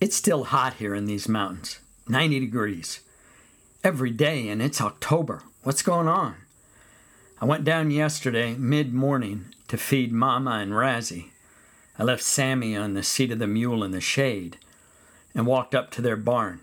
It's 0.00 0.14
still 0.14 0.44
hot 0.44 0.74
here 0.74 0.94
in 0.94 1.06
these 1.06 1.28
mountains 1.28 1.80
90 2.06 2.38
degrees. 2.38 3.00
Every 3.82 4.10
day, 4.10 4.48
and 4.48 4.62
it's 4.62 4.80
October. 4.80 5.42
What's 5.64 5.82
going 5.82 6.06
on? 6.06 6.36
I 7.40 7.44
went 7.44 7.64
down 7.64 7.90
yesterday, 7.90 8.54
mid 8.54 8.94
morning, 8.94 9.46
to 9.66 9.76
feed 9.76 10.12
Mama 10.12 10.52
and 10.52 10.70
Razzie. 10.72 11.30
I 11.98 12.04
left 12.04 12.22
Sammy 12.22 12.76
on 12.76 12.94
the 12.94 13.02
seat 13.02 13.32
of 13.32 13.40
the 13.40 13.48
mule 13.48 13.82
in 13.82 13.90
the 13.90 14.00
shade 14.00 14.56
and 15.34 15.46
walked 15.46 15.74
up 15.74 15.90
to 15.92 16.02
their 16.02 16.16
barn. 16.16 16.60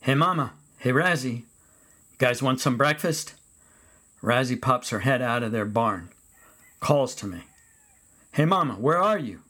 Hey, 0.00 0.14
Mama. 0.14 0.54
Hey, 0.78 0.92
Razzie. 0.92 1.40
You 1.40 2.18
guys 2.18 2.42
want 2.42 2.60
some 2.60 2.78
breakfast? 2.78 3.34
Razzie 4.22 4.60
pops 4.60 4.88
her 4.90 5.00
head 5.00 5.20
out 5.20 5.42
of 5.42 5.52
their 5.52 5.66
barn, 5.66 6.08
calls 6.80 7.14
to 7.16 7.26
me. 7.26 7.42
Hey, 8.32 8.46
Mama, 8.46 8.74
where 8.74 8.98
are 8.98 9.18
you? 9.18 9.40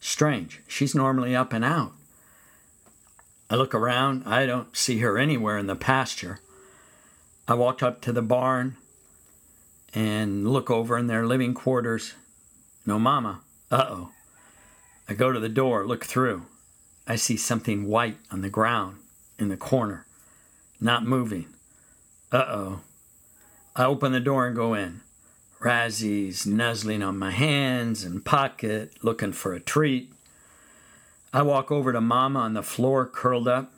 Strange. 0.00 0.62
She's 0.66 0.94
normally 0.94 1.36
up 1.36 1.52
and 1.52 1.64
out. 1.64 1.92
I 3.50 3.56
look 3.56 3.74
around. 3.74 4.22
I 4.26 4.46
don't 4.46 4.74
see 4.76 4.98
her 4.98 5.18
anywhere 5.18 5.58
in 5.58 5.66
the 5.66 5.74
pasture. 5.74 6.38
I 7.48 7.54
walk 7.54 7.82
up 7.82 8.00
to 8.02 8.12
the 8.12 8.22
barn 8.22 8.76
and 9.92 10.48
look 10.48 10.70
over 10.70 10.96
in 10.96 11.08
their 11.08 11.26
living 11.26 11.52
quarters. 11.52 12.14
No 12.86 13.00
mama. 13.00 13.40
Uh 13.70 13.86
oh. 13.88 14.10
I 15.08 15.14
go 15.14 15.32
to 15.32 15.40
the 15.40 15.48
door, 15.48 15.84
look 15.84 16.04
through. 16.04 16.46
I 17.08 17.16
see 17.16 17.36
something 17.36 17.88
white 17.88 18.18
on 18.30 18.42
the 18.42 18.48
ground 18.48 18.98
in 19.36 19.48
the 19.48 19.56
corner, 19.56 20.06
not 20.80 21.04
moving. 21.04 21.46
Uh 22.30 22.44
oh. 22.46 22.80
I 23.74 23.84
open 23.84 24.12
the 24.12 24.20
door 24.20 24.46
and 24.46 24.54
go 24.54 24.74
in. 24.74 25.00
Razzie's 25.60 26.46
nuzzling 26.46 27.02
on 27.02 27.18
my 27.18 27.32
hands 27.32 28.04
and 28.04 28.24
pocket, 28.24 28.92
looking 29.02 29.32
for 29.32 29.52
a 29.52 29.60
treat. 29.60 30.12
I 31.32 31.42
walk 31.42 31.70
over 31.70 31.92
to 31.92 32.00
Mama 32.00 32.40
on 32.40 32.54
the 32.54 32.62
floor, 32.62 33.06
curled 33.06 33.46
up, 33.46 33.72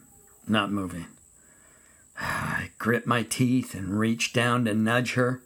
not 0.49 0.73
moving. 0.73 1.07
I 2.19 2.71
grit 2.79 3.07
my 3.07 3.23
teeth 3.23 3.75
and 3.75 3.99
reach 3.99 4.33
down 4.33 4.65
to 4.65 4.75
nudge 4.75 5.15
her. 5.15 5.43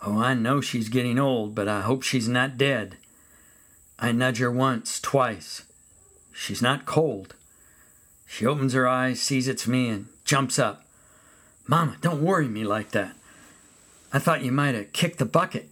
Oh, 0.00 0.18
I 0.18 0.34
know 0.34 0.60
she's 0.60 0.88
getting 0.88 1.18
old, 1.18 1.56
but 1.56 1.66
I 1.66 1.80
hope 1.80 2.04
she's 2.04 2.28
not 2.28 2.56
dead. 2.56 2.96
I 3.98 4.12
nudge 4.12 4.38
her 4.38 4.50
once, 4.50 5.00
twice. 5.00 5.62
She's 6.32 6.62
not 6.62 6.86
cold. 6.86 7.34
She 8.24 8.46
opens 8.46 8.74
her 8.74 8.86
eyes, 8.86 9.20
sees 9.20 9.48
it's 9.48 9.66
me, 9.66 9.88
and 9.88 10.06
jumps 10.24 10.56
up. 10.56 10.84
Mama, 11.66 11.96
don't 12.00 12.22
worry 12.22 12.46
me 12.46 12.62
like 12.62 12.92
that. 12.92 13.16
I 14.12 14.20
thought 14.20 14.44
you 14.44 14.52
might 14.52 14.76
have 14.76 14.92
kicked 14.92 15.18
the 15.18 15.24
bucket. 15.24 15.68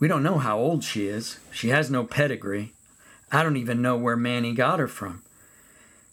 We 0.00 0.08
don't 0.08 0.24
know 0.24 0.38
how 0.38 0.58
old 0.58 0.82
she 0.82 1.06
is. 1.06 1.38
She 1.52 1.68
has 1.68 1.88
no 1.88 2.04
pedigree. 2.04 2.73
I 3.34 3.42
don't 3.42 3.56
even 3.56 3.82
know 3.82 3.96
where 3.96 4.16
Manny 4.16 4.52
got 4.52 4.78
her 4.78 4.86
from. 4.86 5.22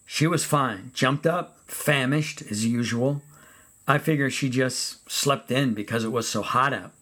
She 0.07 0.25
was 0.25 0.43
fine, 0.43 0.89
jumped 0.95 1.27
up, 1.27 1.55
famished 1.67 2.41
as 2.49 2.65
usual. 2.65 3.21
I 3.87 3.99
figure 3.99 4.31
she 4.31 4.49
just 4.49 5.07
slept 5.07 5.51
in 5.51 5.75
because 5.75 6.03
it 6.03 6.11
was 6.11 6.27
so 6.27 6.41
hot 6.41 6.73
out. 6.73 6.93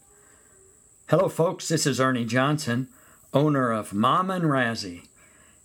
Hello, 1.07 1.29
folks. 1.29 1.69
This 1.69 1.87
is 1.87 2.01
Ernie 2.01 2.25
Johnson, 2.25 2.89
owner 3.33 3.71
of 3.71 3.93
Mama 3.93 4.33
and 4.33 4.43
Razzie, 4.43 5.07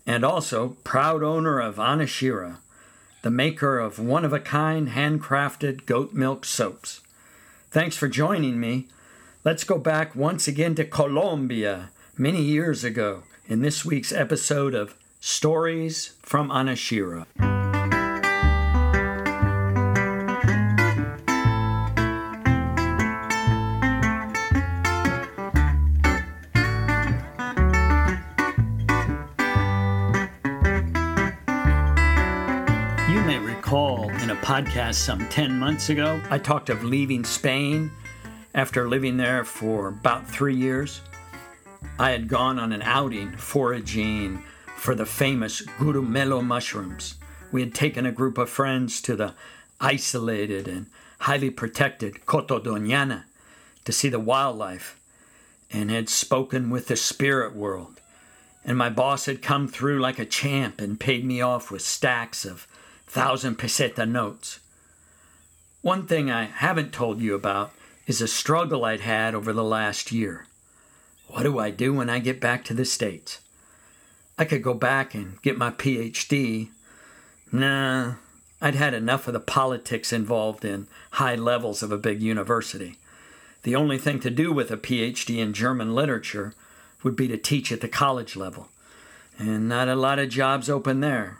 and 0.07 0.23
also 0.23 0.77
proud 0.85 1.25
owner 1.25 1.59
of 1.59 1.75
Anashira, 1.75 2.59
the 3.23 3.33
maker 3.33 3.81
of 3.81 3.99
one 3.99 4.25
of 4.25 4.33
a 4.33 4.39
kind 4.39 4.91
handcrafted 4.91 5.85
goat 5.85 6.13
milk 6.13 6.45
soaps. 6.45 7.01
Thanks 7.73 7.97
for 7.97 8.07
joining 8.07 8.61
me. 8.61 8.87
Let's 9.43 9.65
go 9.65 9.79
back 9.79 10.15
once 10.15 10.47
again 10.47 10.77
to 10.77 10.85
Colombia 10.85 11.91
many 12.17 12.41
years 12.41 12.85
ago 12.85 13.25
in 13.47 13.61
this 13.61 13.85
week's 13.85 14.13
episode 14.13 14.75
of 14.75 14.95
Stories 15.21 16.15
from 16.23 16.49
Anashira. 16.49 17.27
You 33.11 33.21
may 33.23 33.39
recall 33.39 34.09
in 34.23 34.31
a 34.31 34.37
podcast 34.37 34.95
some 34.95 35.29
10 35.29 35.59
months 35.59 35.91
ago, 35.91 36.21
I 36.31 36.39
talked 36.39 36.71
of 36.71 36.83
leaving 36.83 37.25
Spain 37.25 37.91
after 38.55 38.89
living 38.89 39.19
there 39.19 39.45
for 39.45 39.89
about 39.89 40.27
three 40.27 40.57
years. 40.57 41.03
I 41.99 42.11
had 42.11 42.29
gone 42.29 42.59
on 42.59 42.73
an 42.73 42.83
outing 42.83 43.37
foraging 43.37 44.43
for 44.77 44.95
the 44.95 45.07
famous 45.07 45.63
gurumelo 45.79 46.45
mushrooms. 46.45 47.15
We 47.53 47.61
had 47.61 47.75
taken 47.75 48.05
a 48.05 48.13
group 48.13 48.37
of 48.39 48.51
friends 48.51 49.01
to 49.03 49.17
the 49.17 49.35
isolated 49.81 50.69
and 50.69 50.87
highly 51.21 51.51
protected 51.51 52.27
Coto 52.27 52.63
Doñana 52.63 53.25
to 53.85 53.93
see 53.93 54.09
the 54.09 54.21
wildlife 54.21 54.99
and 55.71 55.91
had 55.91 56.09
spoken 56.09 56.71
with 56.71 56.89
the 56.89 56.97
spirit 56.97 57.55
world. 57.55 58.01
And 58.65 58.79
my 58.79 58.89
boss 58.89 59.27
had 59.27 59.43
come 59.43 59.69
through 59.69 60.01
like 60.01 60.19
a 60.19 60.25
champ 60.25 60.81
and 60.81 60.99
paid 60.99 61.25
me 61.25 61.41
off 61.41 61.71
with 61.71 61.83
stacks 61.83 62.45
of 62.45 62.67
thousand 63.07 63.59
peseta 63.59 64.09
notes. 64.09 64.61
One 65.83 66.07
thing 66.07 66.31
I 66.31 66.45
haven't 66.45 66.93
told 66.93 67.21
you 67.21 67.35
about 67.35 67.73
is 68.07 68.21
a 68.21 68.29
struggle 68.29 68.85
I'd 68.85 69.01
had 69.01 69.35
over 69.35 69.53
the 69.53 69.65
last 69.65 70.13
year. 70.13 70.47
What 71.29 71.43
do 71.43 71.59
I 71.59 71.71
do 71.71 71.93
when 71.95 72.11
I 72.11 72.19
get 72.19 72.41
back 72.41 72.65
to 72.65 72.75
the 72.75 72.85
States? 72.85 73.41
I 74.39 74.45
could 74.45 74.63
go 74.63 74.75
back 74.75 75.15
and 75.15 75.41
get 75.43 75.59
my 75.59 75.71
PhD. 75.71 76.69
Nah, 77.53 78.15
I'd 78.61 78.75
had 78.75 78.95
enough 78.95 79.27
of 79.27 79.35
the 79.35 79.41
politics 79.41 80.13
involved 80.13 80.65
in 80.65 80.87
high 81.13 81.35
levels 81.35 81.83
of 81.83 81.93
a 81.93 81.99
big 81.99 82.23
university. 82.23 82.97
The 83.63 83.77
only 83.77 83.99
thing 83.99 84.21
to 84.21 84.31
do 84.31 84.53
with 84.53 84.71
a 84.71 84.77
PhD 84.77 85.39
in 85.39 85.53
German 85.53 85.95
literature 85.95 86.55
would 87.03 87.17
be 87.17 87.29
to 87.29 87.37
teach 87.37 87.71
at 87.73 87.81
the 87.81 87.89
college 87.89 88.37
level, 88.37 88.69
and 89.39 89.69
not 89.69 89.89
a 89.89 89.95
lot 89.95 90.19
of 90.19 90.29
jobs 90.29 90.69
open 90.69 91.01
there. 91.01 91.39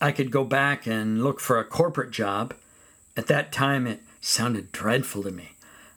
I 0.00 0.12
could 0.12 0.30
go 0.30 0.44
back 0.44 0.86
and 0.86 1.22
look 1.24 1.40
for 1.40 1.58
a 1.58 1.64
corporate 1.64 2.10
job. 2.10 2.54
At 3.16 3.28
that 3.28 3.52
time, 3.52 3.86
it 3.86 4.00
sounded 4.20 4.72
dreadful 4.72 5.22
to 5.22 5.30
me. 5.30 5.52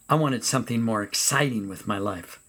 I 0.07 0.16
wanted 0.16 0.44
something 0.44 0.81
more 0.81 1.03
exciting 1.03 1.67
with 1.67 1.88
my 1.88 1.97
life. 1.97 2.40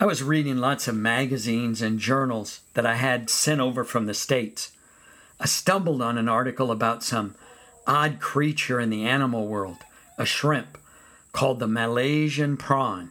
I 0.00 0.06
was 0.06 0.22
reading 0.22 0.58
lots 0.58 0.86
of 0.86 0.94
magazines 0.94 1.82
and 1.82 1.98
journals 1.98 2.60
that 2.74 2.86
I 2.86 2.94
had 2.94 3.28
sent 3.28 3.60
over 3.60 3.82
from 3.82 4.06
the 4.06 4.14
States. 4.14 4.70
I 5.40 5.46
stumbled 5.46 6.00
on 6.00 6.16
an 6.16 6.28
article 6.28 6.70
about 6.70 7.02
some 7.02 7.34
odd 7.84 8.20
creature 8.20 8.78
in 8.78 8.90
the 8.90 9.04
animal 9.04 9.48
world, 9.48 9.78
a 10.16 10.24
shrimp, 10.24 10.78
called 11.32 11.58
the 11.58 11.66
Malaysian 11.66 12.56
prawn. 12.56 13.10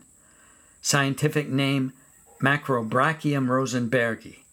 Scientific 0.81 1.49
name 1.49 1.91
Macrobrachium 2.41 3.49
rosenbergi. 3.49 4.43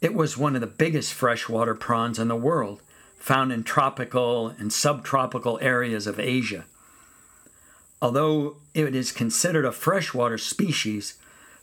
It 0.00 0.14
was 0.14 0.38
one 0.38 0.54
of 0.54 0.62
the 0.62 0.66
biggest 0.66 1.12
freshwater 1.12 1.74
prawns 1.74 2.18
in 2.18 2.28
the 2.28 2.36
world, 2.36 2.80
found 3.18 3.52
in 3.52 3.64
tropical 3.64 4.48
and 4.48 4.72
subtropical 4.72 5.58
areas 5.60 6.06
of 6.06 6.18
Asia. 6.18 6.64
Although 8.00 8.56
it 8.72 8.94
is 8.94 9.12
considered 9.12 9.66
a 9.66 9.72
freshwater 9.72 10.38
species, 10.38 11.18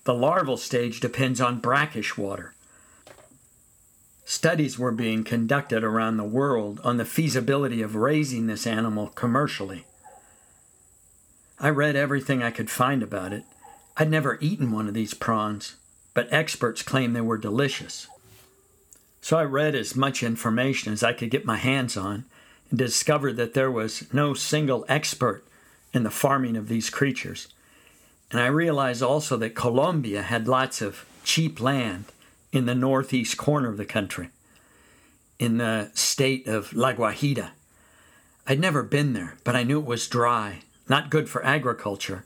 the 0.07 0.13
larval 0.13 0.55
stage 0.55 1.01
depends 1.01 1.41
on 1.41 1.59
brackish 1.59 2.17
water. 2.17 2.53
Studies 4.23 4.79
were 4.79 4.93
being 4.93 5.25
conducted 5.25 5.83
around 5.83 6.15
the 6.15 6.23
world 6.23 6.79
on 6.81 6.95
the 6.95 7.03
feasibility 7.03 7.81
of 7.81 7.93
raising 7.93 8.47
this 8.47 8.65
animal 8.65 9.07
commercially. 9.07 9.83
I 11.59 11.71
read 11.71 11.97
everything 11.97 12.41
I 12.41 12.51
could 12.51 12.69
find 12.69 13.03
about 13.03 13.33
it. 13.33 13.43
I'd 13.97 14.09
never 14.09 14.37
eaten 14.39 14.71
one 14.71 14.87
of 14.87 14.93
these 14.93 15.13
prawns, 15.13 15.75
but 16.13 16.31
experts 16.31 16.83
claim 16.83 17.11
they 17.11 17.19
were 17.19 17.37
delicious. 17.37 18.07
So 19.19 19.37
I 19.37 19.43
read 19.43 19.75
as 19.75 19.93
much 19.93 20.23
information 20.23 20.93
as 20.93 21.03
I 21.03 21.11
could 21.11 21.31
get 21.31 21.43
my 21.43 21.57
hands 21.57 21.97
on 21.97 22.23
and 22.69 22.79
discovered 22.79 23.35
that 23.35 23.55
there 23.55 23.69
was 23.69 24.07
no 24.13 24.33
single 24.33 24.85
expert 24.87 25.43
in 25.91 26.03
the 26.03 26.09
farming 26.09 26.55
of 26.55 26.69
these 26.69 26.89
creatures. 26.89 27.49
And 28.31 28.41
I 28.41 28.47
realized 28.47 29.01
also 29.01 29.37
that 29.37 29.55
Colombia 29.55 30.21
had 30.21 30.47
lots 30.47 30.81
of 30.81 31.05
cheap 31.23 31.61
land 31.61 32.05
in 32.51 32.65
the 32.65 32.75
northeast 32.75 33.37
corner 33.37 33.69
of 33.69 33.77
the 33.77 33.85
country, 33.85 34.29
in 35.39 35.57
the 35.57 35.91
state 35.93 36.47
of 36.47 36.73
La 36.73 36.93
Guajira. 36.93 37.51
I'd 38.45 38.59
never 38.59 38.83
been 38.83 39.13
there, 39.13 39.35
but 39.43 39.55
I 39.55 39.63
knew 39.63 39.79
it 39.79 39.85
was 39.85 40.07
dry, 40.07 40.61
not 40.89 41.09
good 41.09 41.29
for 41.29 41.43
agriculture, 41.45 42.25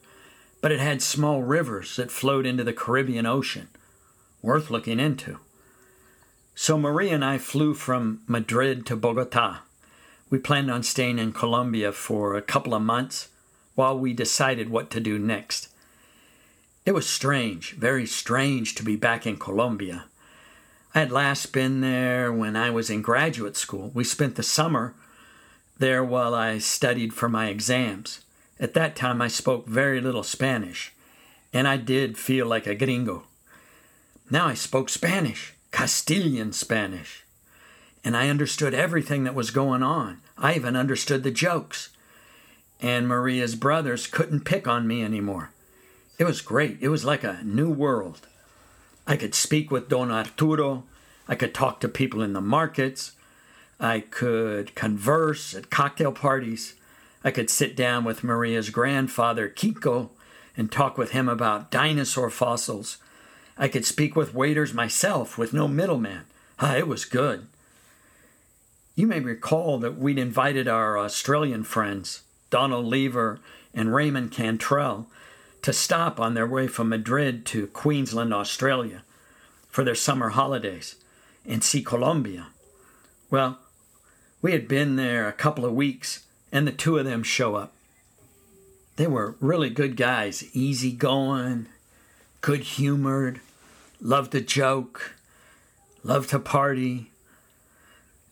but 0.62 0.71
it 0.71 0.80
had 0.80 1.01
small 1.01 1.42
rivers 1.42 1.95
that 1.95 2.12
flowed 2.12 2.45
into 2.45 2.63
the 2.63 2.74
Caribbean 2.74 3.25
Ocean, 3.25 3.68
worth 4.42 4.69
looking 4.69 5.00
into. 5.00 5.39
So 6.53 6.77
Maria 6.77 7.15
and 7.15 7.25
I 7.25 7.39
flew 7.39 7.74
from 7.74 8.21
Madrid 8.27 8.86
to 8.88 8.95
Bogota. 8.95 9.62
We 10.30 10.38
planned 10.38 10.69
on 10.69 10.83
staying 10.83 11.18
in 11.18 11.33
Colombia 11.33 11.92
for 11.92 12.36
a 12.36 12.42
couple 12.42 12.75
of 12.75 12.83
months 12.83 13.30
while 13.74 13.98
we 13.98 14.13
decided 14.13 14.69
what 14.69 14.92
to 14.92 15.00
do 15.00 15.18
next. 15.18 15.69
It 16.91 16.95
was 16.95 17.07
strange, 17.07 17.71
very 17.75 18.05
strange 18.05 18.75
to 18.75 18.83
be 18.83 18.97
back 18.97 19.25
in 19.25 19.38
Colombia. 19.38 20.07
I 20.93 20.99
had 20.99 21.09
last 21.09 21.53
been 21.53 21.79
there 21.79 22.33
when 22.33 22.57
I 22.57 22.69
was 22.69 22.89
in 22.89 23.01
graduate 23.01 23.55
school. 23.55 23.91
We 23.93 24.03
spent 24.03 24.35
the 24.35 24.43
summer 24.43 24.93
there 25.79 26.03
while 26.03 26.35
I 26.35 26.57
studied 26.57 27.13
for 27.13 27.29
my 27.29 27.47
exams. 27.47 28.25
At 28.59 28.73
that 28.73 28.97
time, 28.97 29.21
I 29.21 29.29
spoke 29.29 29.67
very 29.67 30.01
little 30.01 30.21
Spanish, 30.21 30.91
and 31.53 31.65
I 31.65 31.77
did 31.77 32.17
feel 32.17 32.45
like 32.45 32.67
a 32.67 32.75
gringo. 32.75 33.23
Now 34.29 34.47
I 34.47 34.53
spoke 34.53 34.89
Spanish, 34.89 35.53
Castilian 35.71 36.51
Spanish, 36.51 37.23
and 38.03 38.17
I 38.17 38.27
understood 38.27 38.73
everything 38.73 39.23
that 39.23 39.33
was 39.33 39.49
going 39.49 39.81
on. 39.81 40.19
I 40.38 40.55
even 40.55 40.75
understood 40.75 41.23
the 41.23 41.31
jokes. 41.31 41.88
And 42.81 43.07
Maria's 43.07 43.55
brothers 43.55 44.07
couldn't 44.07 44.43
pick 44.43 44.67
on 44.67 44.89
me 44.89 45.01
anymore. 45.01 45.51
It 46.21 46.27
was 46.27 46.41
great. 46.41 46.77
It 46.81 46.89
was 46.89 47.03
like 47.03 47.23
a 47.23 47.39
new 47.44 47.71
world. 47.71 48.27
I 49.07 49.18
could 49.18 49.33
speak 49.33 49.71
with 49.71 49.89
Don 49.89 50.12
Arturo. 50.12 50.83
I 51.27 51.33
could 51.33 51.51
talk 51.51 51.79
to 51.79 51.88
people 51.88 52.21
in 52.21 52.33
the 52.33 52.39
markets. 52.39 53.13
I 53.79 54.01
could 54.01 54.75
converse 54.75 55.56
at 55.56 55.71
cocktail 55.71 56.12
parties. 56.12 56.75
I 57.23 57.31
could 57.31 57.50
sit 57.50 57.75
down 57.75 58.03
with 58.03 58.23
Maria's 58.23 58.69
grandfather, 58.69 59.50
Kiko, 59.50 60.09
and 60.56 60.71
talk 60.71 60.95
with 60.95 61.09
him 61.09 61.27
about 61.27 61.71
dinosaur 61.71 62.29
fossils. 62.29 63.00
I 63.57 63.67
could 63.67 63.83
speak 63.83 64.15
with 64.15 64.35
waiters 64.35 64.75
myself 64.75 65.39
with 65.39 65.53
no 65.53 65.67
middleman. 65.67 66.25
Ah, 66.59 66.75
it 66.75 66.88
was 66.88 67.03
good. 67.03 67.47
You 68.94 69.07
may 69.07 69.21
recall 69.21 69.79
that 69.79 69.97
we'd 69.97 70.19
invited 70.19 70.67
our 70.67 71.00
Australian 71.00 71.63
friends, 71.63 72.21
Donald 72.51 72.85
Lever 72.85 73.39
and 73.74 73.95
Raymond 73.95 74.31
Cantrell, 74.31 75.07
to 75.62 75.74
stop 75.74 76.19
on 76.19 76.34
their 76.34 76.48
way 76.48 76.68
from 76.68 76.90
Madrid 76.90 77.46
to 77.48 77.68
Queensland, 77.68 78.34
Australia, 78.34 79.04
for 79.69 79.84
their 79.84 79.96
summer 79.96 80.30
holidays 80.30 80.96
and 81.46 81.63
see 81.63 81.84
Colombia. 81.84 82.48
Well, 83.30 83.60
we 84.42 84.52
had 84.52 84.68
been 84.68 84.96
there 84.96 85.28
a 85.28 85.34
couple 85.34 85.66
of 85.66 85.74
weeks, 85.74 86.25
and 86.52 86.68
the 86.68 86.72
two 86.72 86.98
of 86.98 87.06
them 87.06 87.24
show 87.24 87.56
up. 87.56 87.74
They 88.96 89.08
were 89.08 89.36
really 89.40 89.69
good 89.69 89.96
guys, 89.96 90.44
easy 90.54 90.92
going, 90.92 91.68
good 92.42 92.62
humored, 92.62 93.40
loved 94.02 94.31
to 94.34 94.42
joke, 94.42 95.16
loved 96.04 96.31
to 96.31 96.40
party. 96.40 97.12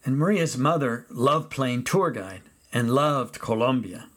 And 0.04 0.18
Maria's 0.18 0.58
mother 0.58 1.06
loved 1.10 1.50
playing 1.50 1.84
tour 1.84 2.12
guide 2.12 2.42
and 2.74 2.94
loved 2.94 3.40
Colombia. 3.40 4.09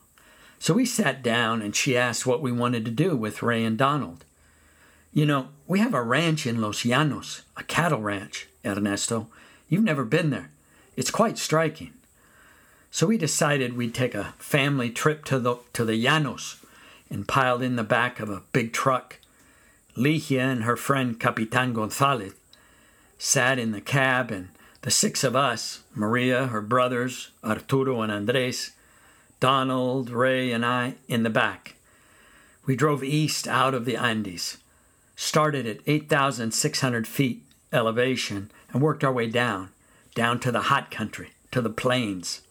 So 0.63 0.75
we 0.75 0.87
sat 0.87 1.25
down 1.25 1.61
and 1.61 1.75
she 1.75 1.97
asked 1.97 2.25
what 2.25 2.41
we 2.41 2.53
wanted 2.53 2.85
to 2.85 2.93
do 2.93 3.17
with 3.17 3.43
Ray 3.43 3.65
and 3.65 3.77
Donald. 3.77 4.25
You 5.13 5.27
know, 5.27 5.49
we 5.67 5.81
have 5.81 5.93
a 5.93 6.01
ranch 6.01 6.47
in 6.47 6.61
Los 6.61 6.85
Llanos, 6.85 7.43
a 7.57 7.65
cattle 7.65 8.01
ranch, 8.01 8.47
Ernesto. 8.65 9.27
You've 9.69 9.83
never 9.83 10.05
been 10.05 10.31
there. 10.31 10.53
It's 10.95 11.11
quite 11.11 11.37
striking. 11.37 11.95
So 12.93 13.09
we 13.09 13.19
decided 13.19 13.77
we'd 13.77 13.93
take 13.93 14.15
a 14.15 14.35
family 14.39 14.89
trip 14.89 15.25
to 15.25 15.41
the 15.41 15.57
to 15.73 15.85
the 15.85 16.01
Llanos 16.01 16.65
and 17.11 17.27
piled 17.27 17.63
in 17.63 17.75
the 17.75 17.83
back 17.83 18.21
of 18.21 18.31
a 18.31 18.45
big 18.53 18.73
truck. 18.73 19.19
Ligia 19.97 20.43
and 20.43 20.63
her 20.63 20.77
friend 20.77 21.19
Capitan 21.19 21.73
Gonzalez 21.73 22.35
sat 23.19 23.59
in 23.59 23.73
the 23.73 23.81
cab 23.81 24.31
and 24.31 24.51
the 24.83 24.93
six 24.93 25.25
of 25.25 25.35
us, 25.35 25.83
Maria, 25.93 26.47
her 26.47 26.63
brothers, 26.63 27.33
Arturo 27.43 28.01
and 28.01 28.13
Andres, 28.13 28.71
Donald, 29.43 30.09
Ray, 30.09 30.53
and 30.53 30.65
I, 30.65 30.95
in 31.09 31.25
the 31.25 31.29
back. 31.29 31.75
We 32.65 32.77
drove 32.77 33.03
east 33.03 33.49
out 33.49 33.75
of 33.75 33.87
the 33.87 33.97
Andes, 33.97 34.59
started 35.17 35.67
at 35.67 35.81
8,600 35.85 37.09
feet 37.09 37.43
elevation, 37.73 38.53
and 38.73 38.81
worked 38.81 39.03
our 39.03 39.13
way 39.13 39.27
down 39.27 39.71
down 40.15 40.39
to 40.39 40.53
the 40.53 40.61
hot 40.63 40.93
country, 40.93 41.31
to 41.51 41.61
the 41.61 41.71
plains, 41.71 42.43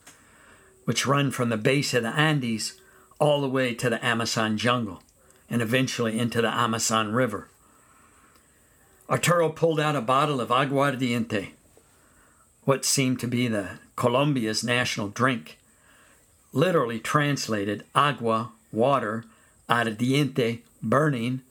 which 0.84 1.08
run 1.08 1.32
from 1.32 1.48
the 1.48 1.56
base 1.56 1.94
of 1.94 2.04
the 2.04 2.10
Andes 2.10 2.74
all 3.20 3.40
the 3.40 3.48
way 3.48 3.74
to 3.74 3.90
the 3.90 4.06
Amazon 4.06 4.58
jungle 4.58 5.02
and 5.50 5.62
eventually 5.62 6.20
into 6.20 6.42
the 6.42 6.54
Amazon 6.54 7.14
River. 7.14 7.48
Arturo 9.10 9.48
pulled 9.48 9.80
out 9.80 9.96
a 9.96 10.02
bottle 10.02 10.42
of 10.42 10.50
aguardiente, 10.50 11.52
what 12.66 12.84
seemed 12.84 13.22
to 13.22 13.28
be 13.28 13.48
the 13.48 13.80
Colombia's 13.96 14.62
national 14.62 15.08
drink, 15.08 15.58
literally 16.54 17.00
translated 17.00 17.84
agua, 17.96 18.52
water, 18.72 19.26
ardiente, 19.70 20.60
burning, 20.82 21.42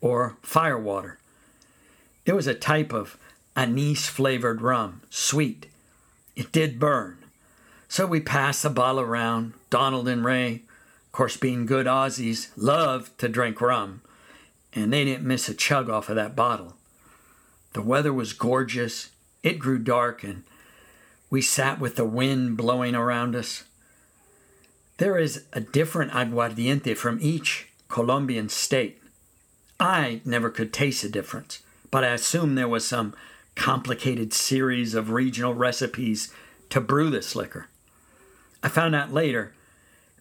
or 0.00 0.36
fire 0.42 0.78
water. 0.78 1.18
It 2.24 2.34
was 2.34 2.46
a 2.46 2.54
type 2.54 2.92
of 2.92 3.16
anise 3.56 4.06
flavored 4.06 4.60
rum, 4.60 5.02
sweet. 5.10 5.66
It 6.36 6.52
did 6.52 6.78
burn. 6.78 7.18
So 7.88 8.06
we 8.06 8.20
passed 8.20 8.62
the 8.62 8.70
bottle 8.70 9.00
around. 9.00 9.54
Donald 9.70 10.08
and 10.08 10.24
Ray, 10.24 10.62
of 11.06 11.12
course, 11.12 11.36
being 11.36 11.66
good 11.66 11.86
Aussies, 11.86 12.50
loved 12.56 13.18
to 13.18 13.28
drink 13.28 13.60
rum, 13.60 14.02
and 14.74 14.92
they 14.92 15.04
didn't 15.04 15.26
miss 15.26 15.48
a 15.48 15.54
chug 15.54 15.88
off 15.88 16.08
of 16.08 16.16
that 16.16 16.36
bottle. 16.36 16.74
The 17.72 17.82
weather 17.82 18.12
was 18.12 18.32
gorgeous. 18.32 19.10
It 19.42 19.58
grew 19.58 19.78
dark, 19.78 20.22
and 20.22 20.44
we 21.30 21.42
sat 21.42 21.80
with 21.80 21.96
the 21.96 22.04
wind 22.04 22.56
blowing 22.56 22.94
around 22.94 23.34
us. 23.34 23.64
There 24.98 25.16
is 25.16 25.44
a 25.52 25.60
different 25.60 26.10
aguardiente 26.10 26.96
from 26.96 27.18
each 27.22 27.68
Colombian 27.88 28.48
state. 28.48 29.00
I 29.78 30.20
never 30.24 30.50
could 30.50 30.72
taste 30.72 31.02
the 31.02 31.08
difference, 31.08 31.62
but 31.92 32.02
I 32.02 32.08
assume 32.08 32.56
there 32.56 32.66
was 32.66 32.84
some 32.84 33.14
complicated 33.54 34.32
series 34.32 34.94
of 34.94 35.10
regional 35.10 35.54
recipes 35.54 36.34
to 36.70 36.80
brew 36.80 37.10
this 37.10 37.36
liquor. 37.36 37.68
I 38.60 38.68
found 38.68 38.96
out 38.96 39.12
later 39.12 39.54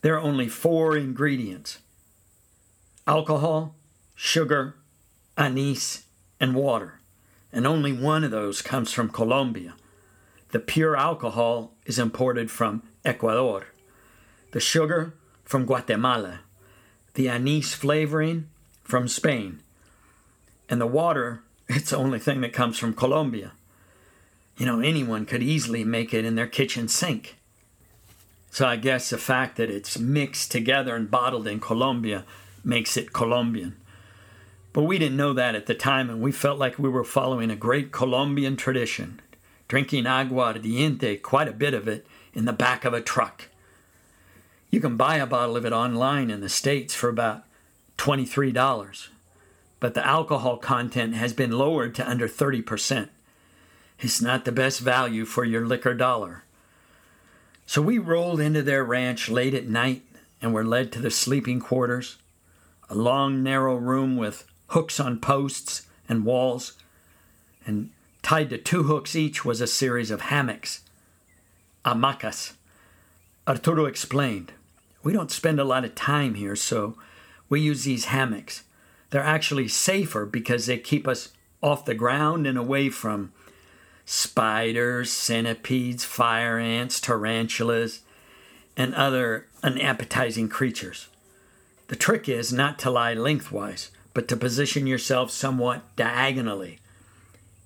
there 0.04 0.14
are 0.16 0.22
only 0.22 0.48
four 0.48 0.96
ingredients 0.96 1.80
alcohol, 3.08 3.74
sugar, 4.14 4.76
anise, 5.38 6.04
and 6.40 6.54
water, 6.54 7.00
and 7.52 7.66
only 7.66 7.94
one 7.94 8.24
of 8.24 8.30
those 8.30 8.62
comes 8.62 8.94
from 8.94 9.10
Colombia. 9.10 9.74
The 10.50 10.60
pure 10.60 10.96
alcohol 10.96 11.74
is 11.86 11.98
imported 11.98 12.52
from 12.52 12.84
Ecuador, 13.04 13.68
the 14.52 14.60
sugar 14.60 15.14
from 15.44 15.66
Guatemala, 15.66 16.42
the 17.14 17.30
anise 17.30 17.74
flavoring 17.74 18.50
from 18.84 19.08
Spain, 19.08 19.62
and 20.70 20.80
the 20.80 20.88
water 20.88 21.42
it's 21.70 21.90
the 21.90 21.98
only 21.98 22.20
thing 22.20 22.42
that 22.42 22.54
comes 22.54 22.80
from 22.80 22.94
Colombia. 22.94 23.52
You 24.58 24.66
know, 24.66 24.80
anyone 24.80 25.26
could 25.26 25.44
easily 25.44 25.84
make 25.84 26.14
it 26.14 26.26
in 26.26 26.36
their 26.36 26.48
kitchen 26.48 26.88
sink. 26.88 27.38
So 28.50 28.66
I 28.66 28.78
guess 28.78 29.10
the 29.10 29.18
fact 29.18 29.58
that 29.58 29.70
it's 29.70 30.00
mixed 30.00 30.52
together 30.52 30.96
and 30.96 31.12
bottled 31.12 31.48
in 31.48 31.60
Colombia 31.60 32.24
makes 32.64 32.98
it 32.98 33.14
Colombian. 33.14 33.76
But 34.74 34.84
we 34.84 34.98
didn't 34.98 35.18
know 35.18 35.34
that 35.34 35.56
at 35.56 35.66
the 35.66 35.76
time, 35.76 36.10
and 36.10 36.22
we 36.22 36.32
felt 36.32 36.58
like 36.58 36.80
we 36.80 36.90
were 36.90 37.04
following 37.04 37.52
a 37.52 37.56
great 37.56 37.92
Colombian 37.92 38.56
tradition, 38.56 39.22
drinking 39.68 40.08
agua 40.08 40.54
ardiente, 40.54 41.22
quite 41.22 41.48
a 41.48 41.54
bit 41.54 41.74
of 41.74 41.88
it, 41.88 42.08
in 42.34 42.46
the 42.46 42.54
back 42.54 42.86
of 42.86 42.94
a 42.94 43.02
truck. 43.02 43.50
You 44.70 44.80
can 44.80 44.98
buy 44.98 45.18
a 45.18 45.26
bottle 45.26 45.58
of 45.58 45.66
it 45.66 45.74
online 45.74 46.30
in 46.30 46.42
the 46.42 46.50
States 46.50 46.94
for 46.94 47.10
about 47.10 47.44
$23 47.98 48.54
but 49.80 49.94
the 49.94 50.06
alcohol 50.06 50.58
content 50.58 51.14
has 51.14 51.34
been 51.34 51.52
lowered 51.52 51.94
to 51.96 52.10
under 52.10 52.28
30%. 52.28 53.10
It's 54.00 54.22
not 54.22 54.46
the 54.46 54.52
best 54.52 54.80
value 54.80 55.26
for 55.26 55.44
your 55.46 55.66
liquor 55.66 55.94
dollar. 55.94 56.44
So 57.66 57.82
we 57.82 57.98
rolled 57.98 58.40
into 58.40 58.64
their 58.64 58.84
ranch 58.84 59.30
late 59.30 59.54
at 59.54 59.68
night 59.68 60.04
and 60.42 60.54
were 60.54 60.66
led 60.66 60.92
to 60.94 61.00
the 61.00 61.12
sleeping 61.12 61.60
quarters, 61.60 62.18
a 62.90 62.96
long, 62.96 63.44
narrow 63.44 63.76
room 63.76 64.18
with 64.18 64.46
hooks 64.68 65.00
on 65.00 65.20
posts 65.20 65.86
and 66.08 66.26
walls, 66.26 66.74
and 67.66 67.90
tied 68.22 68.50
to 68.52 68.58
two 68.58 68.84
hooks 68.84 69.16
each 69.16 69.44
was 69.44 69.62
a 69.62 69.68
series 69.68 70.12
of 70.12 70.22
hammocks, 70.22 70.82
hamacas. 71.84 72.54
Arturo 73.48 73.86
explained, 73.86 74.54
We 75.08 75.14
don't 75.14 75.32
spend 75.32 75.58
a 75.58 75.64
lot 75.64 75.86
of 75.86 75.96
time 75.96 76.34
here, 76.34 76.58
so 76.58 76.98
we 77.48 77.62
use 77.62 77.86
these 77.86 78.12
hammocks. 78.12 78.66
They're 79.10 79.24
actually 79.24 79.70
safer 79.70 80.26
because 80.26 80.66
they 80.66 80.78
keep 80.80 81.08
us 81.08 81.30
off 81.64 81.86
the 81.86 81.94
ground 81.94 82.46
and 82.46 82.58
away 82.58 82.90
from 82.90 83.32
spiders, 84.04 85.10
centipedes, 85.10 86.04
fire 86.04 86.60
ants, 86.60 87.00
tarantulas, 87.00 88.02
and 88.76 88.94
other 88.96 89.48
unappetizing 89.64 90.50
creatures. 90.50 91.08
The 91.88 91.96
trick 91.96 92.28
is 92.28 92.52
not 92.52 92.78
to 92.80 92.90
lie 92.90 93.14
lengthwise, 93.14 93.92
but 94.14 94.28
to 94.28 94.36
position 94.36 94.88
yourself 94.88 95.32
somewhat 95.32 95.96
diagonally, 95.96 96.80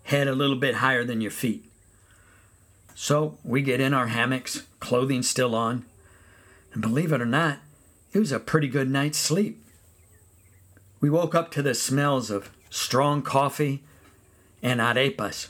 head 0.04 0.28
a 0.28 0.36
little 0.36 0.58
bit 0.58 0.76
higher 0.76 1.04
than 1.04 1.22
your 1.22 1.32
feet. 1.32 1.66
So 2.94 3.40
we 3.44 3.64
get 3.64 3.82
in 3.82 3.96
our 3.96 4.10
hammocks, 4.10 4.62
clothing 4.80 5.24
still 5.24 5.56
on, 5.56 5.86
and 6.74 6.82
believe 6.82 7.12
it 7.12 7.22
or 7.22 7.26
not, 7.26 7.60
it 8.14 8.20
was 8.20 8.32
a 8.32 8.40
pretty 8.40 8.68
good 8.68 8.90
night's 8.90 9.18
sleep. 9.18 9.64
We 11.00 11.10
woke 11.10 11.34
up 11.34 11.52
to 11.52 11.62
the 11.62 11.74
smells 11.74 12.30
of 12.30 12.52
strong 12.70 13.22
coffee 13.22 13.84
and 14.62 14.80
arepas, 14.80 15.48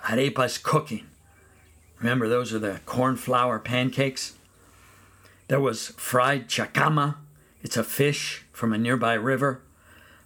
arepas 0.00 0.62
cooking. 0.62 1.06
Remember, 1.98 2.28
those 2.28 2.52
are 2.52 2.58
the 2.58 2.80
corn 2.86 3.16
flour 3.16 3.58
pancakes? 3.58 4.34
There 5.48 5.60
was 5.60 5.88
fried 5.88 6.48
chacama. 6.48 7.16
It's 7.62 7.76
a 7.76 7.84
fish 7.84 8.44
from 8.52 8.72
a 8.72 8.78
nearby 8.78 9.14
river. 9.14 9.62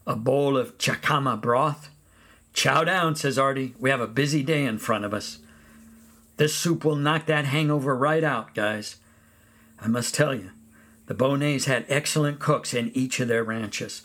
A 0.06 0.16
bowl 0.16 0.56
of 0.56 0.76
chacama 0.78 1.40
broth. 1.40 1.88
Chow 2.52 2.84
down, 2.84 3.16
says 3.16 3.38
Artie. 3.38 3.74
We 3.78 3.88
have 3.90 4.00
a 4.00 4.06
busy 4.06 4.42
day 4.42 4.64
in 4.64 4.78
front 4.78 5.04
of 5.04 5.14
us. 5.14 5.38
This 6.36 6.54
soup 6.54 6.84
will 6.84 6.96
knock 6.96 7.26
that 7.26 7.46
hangover 7.46 7.96
right 7.96 8.24
out, 8.24 8.54
guys. 8.54 8.96
I 9.82 9.88
must 9.88 10.14
tell 10.14 10.34
you, 10.34 10.50
the 11.06 11.14
Bonets 11.14 11.64
had 11.64 11.84
excellent 11.88 12.38
cooks 12.38 12.72
in 12.72 12.96
each 12.96 13.18
of 13.18 13.26
their 13.26 13.42
ranches. 13.42 14.02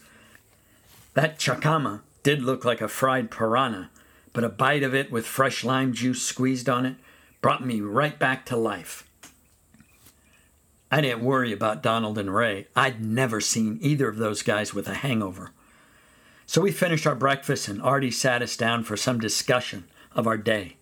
That 1.14 1.38
chacama 1.38 2.02
did 2.24 2.42
look 2.42 2.66
like 2.66 2.82
a 2.82 2.88
fried 2.88 3.30
piranha, 3.30 3.92
but 4.34 4.44
a 4.44 4.50
bite 4.50 4.84
of 4.84 4.96
it 4.96 5.12
with 5.12 5.28
fresh 5.28 5.64
lime 5.64 5.94
juice 5.94 6.22
squeezed 6.22 6.68
on 6.68 6.86
it 6.86 6.96
brought 7.42 7.66
me 7.66 7.80
right 7.82 8.18
back 8.18 8.46
to 8.48 8.58
life. 8.58 9.08
I 10.90 11.02
didn't 11.02 11.24
worry 11.24 11.52
about 11.52 11.84
Donald 11.84 12.18
and 12.18 12.34
Ray. 12.34 12.68
I'd 12.76 13.04
never 13.04 13.40
seen 13.40 13.78
either 13.82 14.08
of 14.08 14.18
those 14.18 14.42
guys 14.42 14.74
with 14.74 14.88
a 14.88 14.96
hangover. 14.96 15.52
So 16.46 16.62
we 16.62 16.72
finished 16.72 17.06
our 17.06 17.16
breakfast 17.16 17.68
and 17.68 17.82
Artie 17.82 18.10
sat 18.10 18.42
us 18.42 18.58
down 18.58 18.84
for 18.84 18.98
some 18.98 19.20
discussion 19.20 19.84
of 20.16 20.26
our 20.26 20.38
day. 20.38 20.78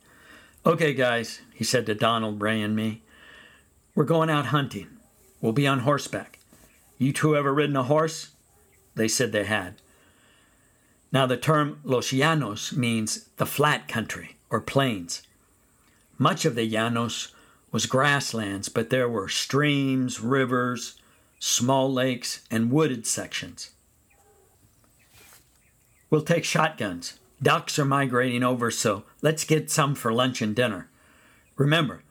Okay, 0.65 0.93
guys, 0.93 1.41
he 1.53 1.63
said 1.63 1.85
to 1.87 1.95
Donald, 1.95 2.41
Ray, 2.41 2.61
and 2.61 2.75
me. 2.75 3.01
We're 3.95 4.03
going 4.03 4.29
out 4.29 4.47
hunting. 4.47 4.89
We'll 5.39 5.53
be 5.53 5.65
on 5.65 5.79
horseback. 5.79 6.39
You 6.97 7.13
two 7.13 7.35
ever 7.35 7.53
ridden 7.53 7.77
a 7.77 7.83
horse? 7.83 8.31
They 8.95 9.07
said 9.07 9.31
they 9.31 9.45
had. 9.45 9.75
Now, 11.13 11.25
the 11.25 11.37
term 11.37 11.79
Los 11.85 12.11
Llanos 12.11 12.75
means 12.75 13.29
the 13.37 13.45
flat 13.45 13.87
country 13.87 14.35
or 14.49 14.59
plains. 14.59 15.21
Much 16.17 16.43
of 16.43 16.55
the 16.55 16.69
Llanos 16.69 17.31
was 17.71 17.85
grasslands, 17.85 18.67
but 18.67 18.89
there 18.89 19.07
were 19.07 19.29
streams, 19.29 20.19
rivers, 20.19 20.95
small 21.39 21.91
lakes, 21.91 22.41
and 22.51 22.71
wooded 22.71 23.07
sections. 23.07 23.71
We'll 26.09 26.21
take 26.21 26.43
shotguns. 26.43 27.19
Ducks 27.41 27.79
are 27.79 27.85
migrating 27.85 28.43
over, 28.43 28.71
so 28.71 29.03
let's 29.21 29.43
get 29.45 29.71
some 29.71 29.95
for 29.95 30.13
lunch 30.13 30.41
and 30.41 30.55
dinner. 30.55 30.89
Remember, 31.57 32.03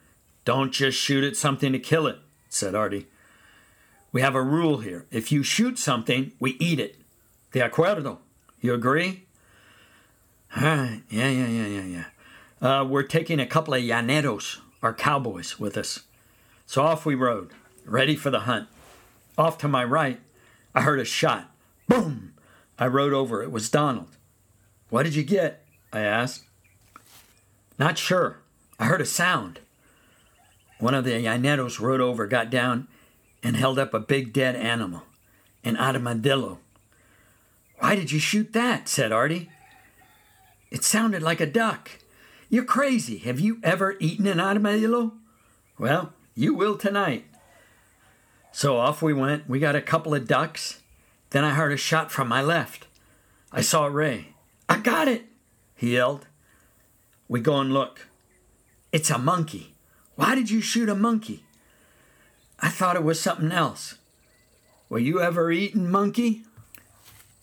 don't 0.44 0.72
just 0.72 0.98
shoot 0.98 1.24
at 1.24 1.36
something 1.36 1.72
to 1.72 1.78
kill 1.78 2.06
it, 2.06 2.18
said 2.48 2.74
Artie. 2.74 3.06
We 4.12 4.20
have 4.20 4.34
a 4.34 4.42
rule 4.42 4.78
here. 4.78 5.06
If 5.10 5.32
you 5.32 5.42
shoot 5.42 5.78
something, 5.78 6.32
we 6.38 6.52
eat 6.52 6.78
it. 6.78 6.96
De 7.52 7.60
acuerdo. 7.60 8.18
You 8.60 8.74
agree? 8.74 9.24
yeah, 10.60 10.98
yeah, 11.08 11.28
yeah, 11.28 11.66
yeah, 11.66 11.82
yeah. 11.82 12.04
Uh, 12.60 12.84
we're 12.84 13.02
taking 13.02 13.40
a 13.40 13.46
couple 13.46 13.74
of 13.74 13.82
llaneros, 13.82 14.58
our 14.82 14.94
cowboys, 14.94 15.58
with 15.58 15.76
us. 15.76 16.00
So 16.66 16.82
off 16.82 17.04
we 17.04 17.14
rode, 17.14 17.50
ready 17.84 18.16
for 18.16 18.30
the 18.30 18.40
hunt. 18.40 18.68
Off 19.36 19.58
to 19.58 19.68
my 19.68 19.84
right, 19.84 20.20
I 20.74 20.82
heard 20.82 21.00
a 21.00 21.04
shot. 21.04 21.50
Boom! 21.88 22.34
I 22.78 22.86
rode 22.86 23.12
over. 23.12 23.42
It 23.42 23.52
was 23.52 23.68
Donald. 23.68 24.16
What 24.90 25.02
did 25.02 25.14
you 25.14 25.24
get? 25.24 25.64
I 25.92 26.00
asked. 26.00 26.44
Not 27.78 27.98
sure. 27.98 28.38
I 28.78 28.86
heard 28.86 29.00
a 29.00 29.06
sound. 29.06 29.60
One 30.84 30.92
of 30.92 31.06
the 31.06 31.12
llaneros 31.12 31.80
rode 31.80 32.02
over, 32.02 32.26
got 32.26 32.50
down, 32.50 32.88
and 33.42 33.56
held 33.56 33.78
up 33.78 33.94
a 33.94 33.98
big 33.98 34.34
dead 34.34 34.54
animal, 34.54 35.04
an 35.64 35.78
armadillo. 35.78 36.58
Why 37.78 37.96
did 37.96 38.12
you 38.12 38.18
shoot 38.18 38.52
that? 38.52 38.86
said 38.86 39.10
Artie. 39.10 39.48
It 40.70 40.84
sounded 40.84 41.22
like 41.22 41.40
a 41.40 41.46
duck. 41.46 41.92
You're 42.50 42.66
crazy. 42.66 43.16
Have 43.16 43.40
you 43.40 43.60
ever 43.62 43.96
eaten 43.98 44.26
an 44.26 44.38
armadillo? 44.38 45.14
Well, 45.78 46.12
you 46.34 46.52
will 46.52 46.76
tonight. 46.76 47.24
So 48.52 48.76
off 48.76 49.00
we 49.00 49.14
went. 49.14 49.48
We 49.48 49.60
got 49.60 49.74
a 49.74 49.80
couple 49.80 50.12
of 50.12 50.28
ducks. 50.28 50.82
Then 51.30 51.44
I 51.44 51.54
heard 51.54 51.72
a 51.72 51.78
shot 51.78 52.12
from 52.12 52.28
my 52.28 52.42
left. 52.42 52.88
I 53.50 53.62
saw 53.62 53.86
Ray. 53.86 54.34
I 54.68 54.80
got 54.80 55.08
it, 55.08 55.24
he 55.74 55.94
yelled. 55.94 56.26
We 57.26 57.40
go 57.40 57.58
and 57.58 57.72
look. 57.72 58.06
It's 58.92 59.08
a 59.08 59.16
monkey. 59.16 59.73
Why 60.16 60.34
did 60.34 60.50
you 60.50 60.60
shoot 60.60 60.88
a 60.88 60.94
monkey? 60.94 61.44
I 62.60 62.68
thought 62.68 62.96
it 62.96 63.04
was 63.04 63.20
something 63.20 63.52
else. 63.52 63.96
Were 64.88 64.98
you 64.98 65.20
ever 65.20 65.50
eaten 65.50 65.90
monkey? 65.90 66.44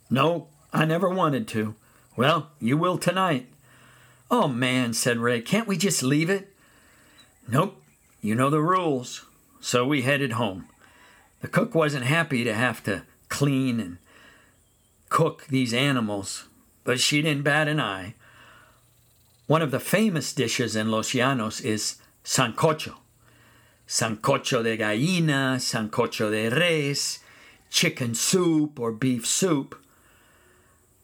No, 0.10 0.48
I 0.72 0.86
never 0.86 1.10
wanted 1.10 1.48
to. 1.50 1.76
Well, 2.16 2.50
you 2.60 2.78
will 2.78 2.98
tonight. 2.98 3.48
Oh 4.30 4.48
man, 4.48 4.94
said 4.94 5.18
Ray, 5.18 5.42
can't 5.42 5.68
we 5.68 5.78
just 5.78 6.04
leave 6.04 6.30
it? 6.30 6.54
Nope, 7.48 7.82
you 8.22 8.36
know 8.36 8.50
the 8.50 8.62
rules. 8.62 9.26
So 9.60 9.86
we 9.86 10.02
headed 10.04 10.34
home. 10.34 10.68
The 11.42 11.48
cook 11.48 11.76
wasn't 11.76 12.06
happy 12.06 12.44
to 12.44 12.54
have 12.54 12.84
to 12.84 13.04
clean 13.30 13.80
and 13.80 13.98
cook 15.10 15.46
these 15.48 15.74
animals, 15.74 16.46
but 16.84 17.00
she 17.00 17.22
didn't 17.22 17.44
bat 17.44 17.68
an 17.68 17.80
eye. 17.80 18.16
One 19.48 19.62
of 19.62 19.72
the 19.72 19.80
famous 19.80 20.34
dishes 20.34 20.76
in 20.76 20.90
Los 20.90 21.14
Llanos 21.14 21.64
is 21.64 22.01
sancocho. 22.24 22.96
Sancocho 23.88 24.64
de 24.64 24.78
gallina, 24.78 25.58
sancocho 25.58 26.32
de 26.32 26.50
res, 26.50 27.20
chicken 27.70 28.16
soup 28.16 28.80
or 28.80 28.92
beef 28.92 29.26
soup. 29.26 29.76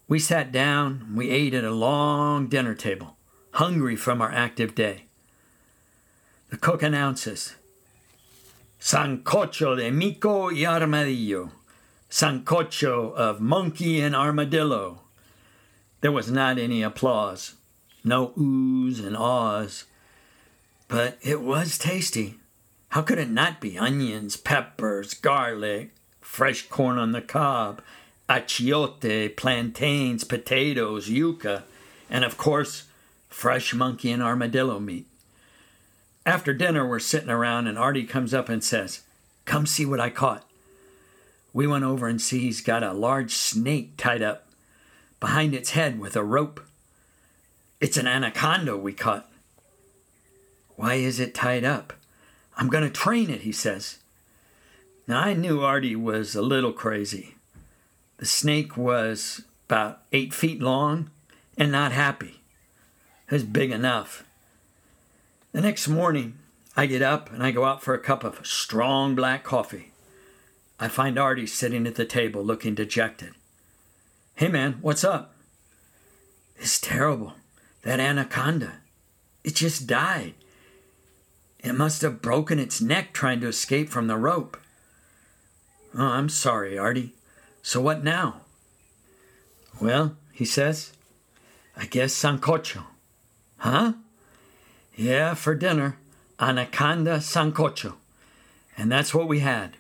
We 0.07 0.19
sat 0.19 0.51
down, 0.51 1.13
we 1.15 1.29
ate 1.29 1.53
at 1.53 1.63
a 1.63 1.71
long 1.71 2.47
dinner 2.47 2.75
table, 2.75 3.17
hungry 3.51 3.95
from 3.95 4.21
our 4.21 4.31
active 4.31 4.73
day. 4.73 5.05
The 6.49 6.57
cook 6.57 6.81
announces 6.81 7.55
Sancocho 8.79 9.75
de 9.75 9.91
mico 9.91 10.49
y 10.49 10.63
armadillo, 10.63 11.51
Sancocho 12.09 13.13
of 13.15 13.41
monkey 13.41 13.99
and 13.99 14.15
armadillo. 14.15 15.01
There 15.99 16.11
was 16.11 16.31
not 16.31 16.57
any 16.57 16.83
applause, 16.83 17.55
no 18.03 18.29
oohs 18.37 19.05
and 19.05 19.17
ahs, 19.17 19.85
but 20.87 21.17
it 21.21 21.41
was 21.41 21.77
tasty. 21.77 22.35
How 22.89 23.01
could 23.01 23.19
it 23.19 23.29
not 23.29 23.59
be? 23.59 23.77
Onions, 23.77 24.37
peppers, 24.37 25.13
garlic, 25.13 25.91
fresh 26.21 26.67
corn 26.67 26.97
on 26.97 27.11
the 27.11 27.21
cob, 27.21 27.81
achiote, 28.29 29.35
plantains, 29.35 30.23
potatoes, 30.23 31.09
yuca, 31.09 31.63
and 32.09 32.23
of 32.23 32.37
course, 32.37 32.85
fresh 33.29 33.73
monkey 33.73 34.11
and 34.11 34.23
armadillo 34.23 34.79
meat. 34.79 35.05
After 36.25 36.53
dinner, 36.53 36.85
we're 36.87 36.99
sitting 36.99 37.29
around, 37.29 37.67
and 37.67 37.77
Artie 37.77 38.03
comes 38.03 38.33
up 38.33 38.49
and 38.49 38.63
says, 38.63 39.01
Come 39.45 39.65
see 39.65 39.85
what 39.85 40.01
I 40.01 40.09
caught. 40.09 40.43
We 41.53 41.67
went 41.67 41.85
over 41.85 42.07
and 42.07 42.21
see 42.21 42.39
he's 42.39 42.59
got 42.59 42.83
a 42.83 42.91
large 42.91 43.31
snake 43.31 43.95
tied 43.95 44.21
up 44.21 44.47
behind 45.21 45.55
its 45.55 45.71
head 45.71 45.99
with 45.99 46.15
a 46.17 46.23
rope. 46.23 46.59
It's 47.79 47.95
an 47.95 48.07
anaconda 48.07 48.75
we 48.75 48.91
caught. 48.91 49.29
Why 50.77 50.93
is 50.93 51.19
it 51.19 51.35
tied 51.35 51.65
up? 51.65 51.93
I'm 52.55 52.69
going 52.69 52.83
to 52.83 52.89
train 52.89 53.29
it, 53.29 53.41
he 53.41 53.51
says. 53.51 53.97
Now, 55.07 55.19
I 55.19 55.33
knew 55.33 55.61
Artie 55.61 55.95
was 55.95 56.35
a 56.35 56.41
little 56.41 56.71
crazy. 56.71 57.35
The 58.17 58.25
snake 58.25 58.77
was 58.77 59.41
about 59.67 60.01
eight 60.13 60.33
feet 60.33 60.61
long 60.61 61.09
and 61.57 61.71
not 61.71 61.91
happy. 61.91 62.41
It 63.27 63.33
was 63.33 63.43
big 63.43 63.71
enough. 63.71 64.23
The 65.51 65.61
next 65.61 65.87
morning, 65.87 66.37
I 66.75 66.85
get 66.85 67.01
up 67.01 67.33
and 67.33 67.41
I 67.41 67.51
go 67.51 67.65
out 67.65 67.81
for 67.81 67.95
a 67.95 67.99
cup 67.99 68.23
of 68.23 68.45
strong 68.45 69.15
black 69.15 69.43
coffee. 69.43 69.91
I 70.79 70.89
find 70.89 71.17
Artie 71.17 71.47
sitting 71.47 71.87
at 71.87 71.95
the 71.95 72.05
table 72.05 72.43
looking 72.43 72.75
dejected. 72.75 73.33
Hey 74.35 74.47
man, 74.47 74.77
what's 74.81 75.03
up? 75.03 75.33
It's 76.57 76.79
terrible. 76.79 77.33
That 77.81 77.99
anaconda. 77.99 78.73
It 79.43 79.55
just 79.55 79.87
died. 79.87 80.35
It 81.59 81.73
must 81.73 82.01
have 82.01 82.21
broken 82.21 82.59
its 82.59 82.81
neck 82.81 83.13
trying 83.13 83.41
to 83.41 83.47
escape 83.47 83.89
from 83.89 84.07
the 84.07 84.17
rope. 84.17 84.57
Oh, 85.97 86.05
I'm 86.05 86.29
sorry, 86.29 86.77
Artie. 86.77 87.13
So 87.61 87.81
what 87.81 88.03
now? 88.03 88.41
Well, 89.81 90.15
he 90.31 90.45
says, 90.45 90.93
I 91.75 91.85
guess 91.85 92.13
sancocho. 92.13 92.83
Huh? 93.57 93.93
Yeah, 94.95 95.33
for 95.33 95.55
dinner, 95.55 95.97
anaconda 96.39 97.17
sancocho. 97.17 97.95
And 98.77 98.91
that's 98.91 99.13
what 99.13 99.27
we 99.27 99.39
had. 99.39 99.75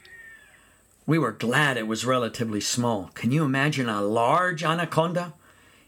We 1.05 1.17
were 1.17 1.31
glad 1.31 1.77
it 1.77 1.87
was 1.87 2.05
relatively 2.05 2.59
small. 2.59 3.11
Can 3.13 3.31
you 3.31 3.45
imagine 3.45 3.87
a 3.87 4.01
large 4.01 4.63
anaconda? 4.63 5.33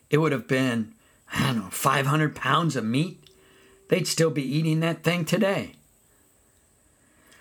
It 0.10 0.20
would 0.20 0.32
have 0.32 0.48
been, 0.48 0.94
I 1.34 1.48
don't 1.48 1.58
know, 1.58 1.70
500 1.70 2.36
pounds 2.36 2.76
of 2.76 2.86
meat. 2.86 3.22
They'd 3.90 4.08
still 4.08 4.30
be 4.30 4.44
eating 4.44 4.80
that 4.80 5.04
thing 5.04 5.26
today. 5.26 5.74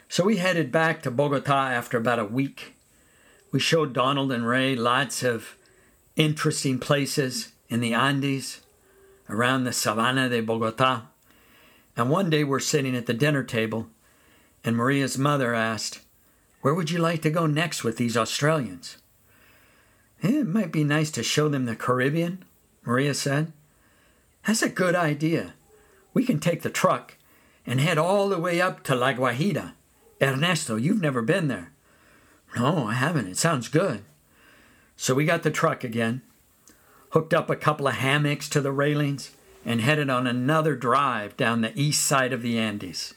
So 0.09 0.25
we 0.25 0.38
headed 0.38 0.73
back 0.73 1.03
to 1.03 1.11
Bogota 1.11 1.69
after 1.69 1.99
about 1.99 2.19
a 2.19 2.25
week 2.25 2.75
we 3.50 3.61
showed 3.61 3.93
Donald 3.93 4.31
and 4.31 4.47
Ray 4.47 4.77
lots 4.77 5.23
of 5.23 5.57
interesting 6.17 6.79
places 6.79 7.53
in 7.69 7.81
the 7.81 7.95
Andes. 7.95 8.61
around 9.31 9.65
the 9.65 9.71
Sabana 9.71 10.31
de 10.31 10.41
Bogota. 10.41 11.03
And 11.95 12.09
one 12.09 12.31
day 12.31 12.45
we're 12.45 12.61
sitting 12.61 12.97
at 12.97 13.05
the 13.05 13.12
dinner 13.12 13.45
table, 13.45 13.88
and 14.65 14.75
Maria's 14.75 15.19
mother 15.19 15.55
asked, 15.55 16.00
Where 16.62 16.73
would 16.73 16.91
you 16.91 16.99
like 16.99 17.21
to 17.23 17.31
go 17.31 17.47
next 17.47 17.85
with 17.85 17.99
these 17.99 18.17
Australians? 18.17 18.97
Eh, 20.23 20.41
it 20.41 20.47
might 20.47 20.73
be 20.73 20.83
nice 20.83 21.11
to 21.11 21.23
show 21.23 21.50
them 21.50 21.67
the 21.67 21.77
Caribbean, 21.77 22.43
Maria 22.87 23.12
said. 23.12 23.53
That's 24.47 24.62
a 24.62 24.71
good 24.71 24.95
idea. 24.95 25.53
We 26.15 26.25
can 26.25 26.41
take 26.41 26.62
the 26.62 26.71
truck 26.71 27.17
and 27.67 27.81
head 27.81 27.99
all 27.99 28.31
the 28.31 28.38
way 28.38 28.62
up 28.62 28.83
to 28.85 28.95
La 28.95 29.12
Guajira. 29.12 29.75
Ernesto, 30.20 30.76
you've 30.76 31.00
never 31.00 31.22
been 31.22 31.48
there. 31.48 31.72
No, 32.56 32.87
I 32.87 32.94
haven't. 32.94 33.28
It 33.28 33.37
sounds 33.37 33.68
good. 33.68 34.02
So 34.96 35.14
we 35.14 35.25
got 35.25 35.42
the 35.42 35.50
truck 35.50 35.84
again, 35.84 36.22
hooked 37.10 37.32
up 37.32 37.48
a 37.48 37.56
couple 37.56 37.87
of 37.87 37.94
hammocks 37.94 38.48
to 38.48 38.60
the 38.60 38.72
railings, 38.72 39.30
and 39.64 39.80
headed 39.80 40.10
on 40.10 40.26
another 40.26 40.75
drive 40.75 41.37
down 41.37 41.60
the 41.60 41.78
east 41.78 42.04
side 42.04 42.32
of 42.32 42.42
the 42.42 42.58
Andes. 42.58 43.14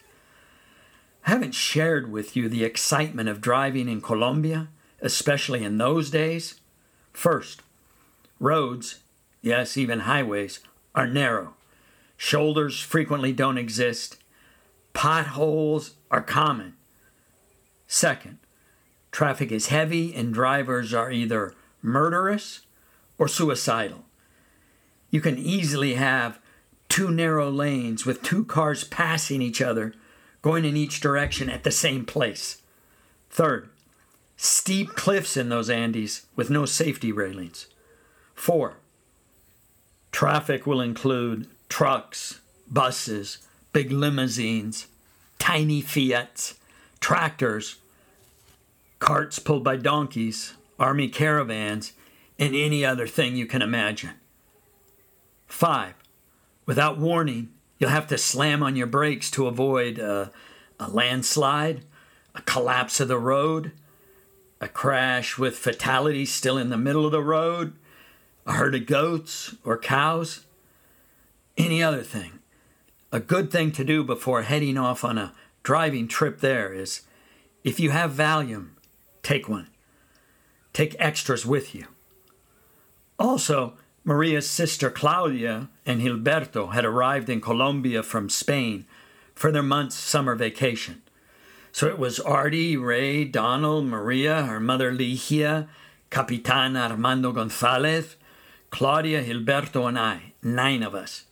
I 1.25 1.31
haven't 1.31 1.55
shared 1.55 2.11
with 2.11 2.35
you 2.35 2.49
the 2.49 2.63
excitement 2.63 3.29
of 3.29 3.41
driving 3.41 3.87
in 3.87 4.01
Colombia, 4.01 4.69
especially 5.01 5.63
in 5.63 5.77
those 5.77 6.09
days. 6.09 6.59
First, 7.13 7.61
roads, 8.39 8.99
yes, 9.41 9.77
even 9.77 10.01
highways, 10.01 10.59
are 10.93 11.07
narrow. 11.07 11.55
Shoulders 12.17 12.79
frequently 12.79 13.33
don't 13.33 13.57
exist. 13.57 14.17
Potholes 14.93 15.95
are 16.11 16.21
common. 16.21 16.75
Second, 17.93 18.37
traffic 19.11 19.51
is 19.51 19.67
heavy 19.67 20.15
and 20.15 20.33
drivers 20.33 20.93
are 20.93 21.11
either 21.11 21.53
murderous 21.81 22.61
or 23.17 23.27
suicidal. 23.27 24.05
You 25.09 25.19
can 25.19 25.37
easily 25.37 25.95
have 25.95 26.39
two 26.87 27.11
narrow 27.11 27.51
lanes 27.51 28.05
with 28.05 28.23
two 28.23 28.45
cars 28.45 28.85
passing 28.85 29.41
each 29.41 29.61
other, 29.61 29.93
going 30.41 30.63
in 30.63 30.77
each 30.77 31.01
direction 31.01 31.49
at 31.49 31.65
the 31.65 31.69
same 31.69 32.05
place. 32.05 32.61
Third, 33.29 33.67
steep 34.37 34.91
cliffs 34.91 35.35
in 35.35 35.49
those 35.49 35.69
Andes 35.69 36.25
with 36.33 36.49
no 36.49 36.65
safety 36.65 37.11
railings. 37.11 37.67
Four, 38.33 38.77
traffic 40.13 40.65
will 40.65 40.79
include 40.79 41.49
trucks, 41.67 42.39
buses, 42.69 43.39
big 43.73 43.91
limousines, 43.91 44.87
tiny 45.39 45.81
Fiats, 45.81 46.53
tractors, 47.01 47.75
carts 49.01 49.39
pulled 49.39 49.63
by 49.63 49.75
donkeys, 49.75 50.53
army 50.79 51.09
caravans, 51.09 51.93
and 52.37 52.55
any 52.55 52.85
other 52.85 53.07
thing 53.07 53.35
you 53.35 53.47
can 53.47 53.61
imagine. 53.61 54.11
Five, 55.47 55.95
without 56.67 56.99
warning, 56.99 57.49
you'll 57.79 57.89
have 57.89 58.07
to 58.07 58.17
slam 58.17 58.61
on 58.61 58.75
your 58.75 58.87
brakes 58.87 59.31
to 59.31 59.47
avoid 59.47 59.97
a, 59.97 60.31
a 60.79 60.87
landslide, 60.87 61.83
a 62.35 62.41
collapse 62.43 62.99
of 62.99 63.07
the 63.07 63.17
road, 63.17 63.71
a 64.61 64.67
crash 64.67 65.35
with 65.35 65.57
fatalities 65.57 66.31
still 66.31 66.57
in 66.57 66.69
the 66.69 66.77
middle 66.77 67.05
of 67.05 67.11
the 67.11 67.23
road, 67.23 67.73
a 68.45 68.53
herd 68.53 68.75
of 68.75 68.85
goats 68.85 69.55
or 69.65 69.79
cows, 69.79 70.45
any 71.57 71.81
other 71.81 72.03
thing. 72.03 72.33
A 73.11 73.19
good 73.19 73.51
thing 73.51 73.71
to 73.71 73.83
do 73.83 74.03
before 74.03 74.43
heading 74.43 74.77
off 74.77 75.03
on 75.03 75.17
a 75.17 75.33
driving 75.63 76.07
trip 76.07 76.39
there 76.39 76.71
is 76.71 77.01
if 77.63 77.79
you 77.79 77.89
have 77.89 78.11
Valium, 78.11 78.69
take 79.23 79.47
one. 79.47 79.67
Take 80.73 80.95
extras 80.99 81.45
with 81.45 81.75
you. 81.75 81.87
Also, 83.19 83.73
Maria's 84.03 84.49
sister 84.49 84.89
Claudia 84.89 85.69
and 85.85 86.01
Gilberto 86.01 86.73
had 86.73 86.85
arrived 86.85 87.29
in 87.29 87.39
Colombia 87.41 88.01
from 88.01 88.29
Spain 88.29 88.85
for 89.35 89.51
their 89.51 89.63
month's 89.63 89.95
summer 89.95 90.35
vacation. 90.35 91.01
So 91.71 91.87
it 91.87 91.99
was 91.99 92.19
Artie, 92.19 92.75
Ray, 92.75 93.23
Donald, 93.25 93.85
Maria, 93.85 94.43
her 94.43 94.59
mother 94.59 94.91
Ligia, 94.91 95.67
Capitan 96.09 96.75
Armando 96.75 97.31
Gonzalez, 97.31 98.15
Claudia, 98.71 99.23
Gilberto, 99.23 99.87
and 99.87 99.97
I, 99.97 100.33
nine 100.41 100.83
of 100.83 100.95
us. 100.95 101.25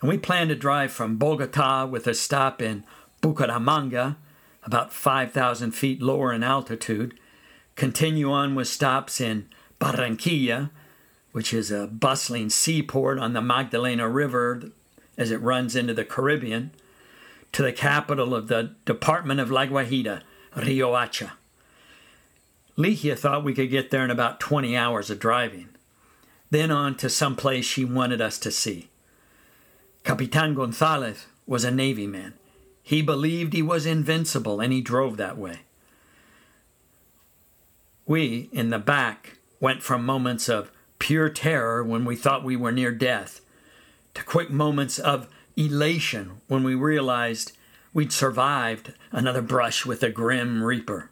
And 0.00 0.10
we 0.10 0.18
planned 0.18 0.50
to 0.50 0.56
drive 0.56 0.92
from 0.92 1.16
Bogota 1.16 1.86
with 1.86 2.06
a 2.06 2.14
stop 2.14 2.60
in 2.60 2.84
Bucaramanga, 3.22 4.16
about 4.64 4.92
5,000 4.92 5.72
feet 5.72 6.00
lower 6.00 6.32
in 6.32 6.42
altitude, 6.42 7.18
continue 7.76 8.30
on 8.30 8.54
with 8.54 8.68
stops 8.68 9.20
in 9.20 9.48
Barranquilla, 9.80 10.70
which 11.32 11.52
is 11.52 11.70
a 11.70 11.86
bustling 11.86 12.48
seaport 12.48 13.18
on 13.18 13.32
the 13.32 13.42
Magdalena 13.42 14.08
River 14.08 14.70
as 15.18 15.30
it 15.30 15.40
runs 15.40 15.76
into 15.76 15.94
the 15.94 16.04
Caribbean, 16.04 16.70
to 17.52 17.62
the 17.62 17.72
capital 17.72 18.34
of 18.34 18.48
the 18.48 18.74
Department 18.84 19.40
of 19.40 19.50
La 19.50 19.66
Guajira, 19.66 20.22
Riohacha. 20.56 21.32
Ligia 22.76 23.16
thought 23.16 23.44
we 23.44 23.54
could 23.54 23.70
get 23.70 23.90
there 23.90 24.04
in 24.04 24.10
about 24.10 24.40
20 24.40 24.76
hours 24.76 25.10
of 25.10 25.20
driving, 25.20 25.68
then 26.50 26.70
on 26.70 26.96
to 26.96 27.08
some 27.08 27.36
place 27.36 27.64
she 27.64 27.84
wanted 27.84 28.20
us 28.20 28.38
to 28.38 28.50
see. 28.50 28.88
Capitan 30.02 30.54
Gonzalez 30.54 31.26
was 31.46 31.64
a 31.64 31.70
Navy 31.70 32.06
man. 32.06 32.34
He 32.86 33.00
believed 33.00 33.54
he 33.54 33.62
was 33.62 33.86
invincible 33.86 34.60
and 34.60 34.70
he 34.70 34.82
drove 34.82 35.16
that 35.16 35.38
way. 35.38 35.60
We, 38.06 38.50
in 38.52 38.68
the 38.68 38.78
back, 38.78 39.38
went 39.58 39.82
from 39.82 40.04
moments 40.04 40.50
of 40.50 40.70
pure 40.98 41.30
terror 41.30 41.82
when 41.82 42.04
we 42.04 42.14
thought 42.14 42.44
we 42.44 42.56
were 42.56 42.70
near 42.70 42.92
death 42.92 43.40
to 44.12 44.22
quick 44.22 44.50
moments 44.50 44.98
of 44.98 45.28
elation 45.56 46.42
when 46.46 46.62
we 46.62 46.74
realized 46.74 47.52
we'd 47.94 48.12
survived 48.12 48.92
another 49.10 49.40
brush 49.40 49.86
with 49.86 50.00
the 50.00 50.10
grim 50.10 50.62
reaper. 50.62 51.10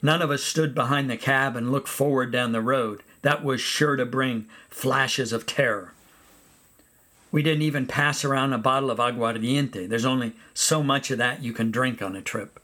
None 0.00 0.22
of 0.22 0.30
us 0.30 0.44
stood 0.44 0.76
behind 0.76 1.10
the 1.10 1.16
cab 1.16 1.56
and 1.56 1.72
looked 1.72 1.88
forward 1.88 2.30
down 2.30 2.52
the 2.52 2.60
road. 2.60 3.02
That 3.22 3.42
was 3.42 3.60
sure 3.60 3.96
to 3.96 4.06
bring 4.06 4.46
flashes 4.70 5.32
of 5.32 5.44
terror. 5.44 5.92
We 7.30 7.42
didn't 7.42 7.62
even 7.62 7.86
pass 7.86 8.24
around 8.24 8.52
a 8.52 8.58
bottle 8.58 8.90
of 8.90 8.98
aguardiente. 8.98 9.88
There's 9.88 10.04
only 10.04 10.32
so 10.54 10.82
much 10.82 11.10
of 11.10 11.18
that 11.18 11.42
you 11.42 11.52
can 11.52 11.70
drink 11.70 12.00
on 12.00 12.16
a 12.16 12.22
trip. 12.22 12.58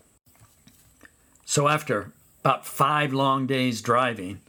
So, 1.44 1.68
after 1.68 2.12
about 2.40 2.66
five 2.66 3.12
long 3.12 3.46
days 3.46 3.83
driving 3.83 4.40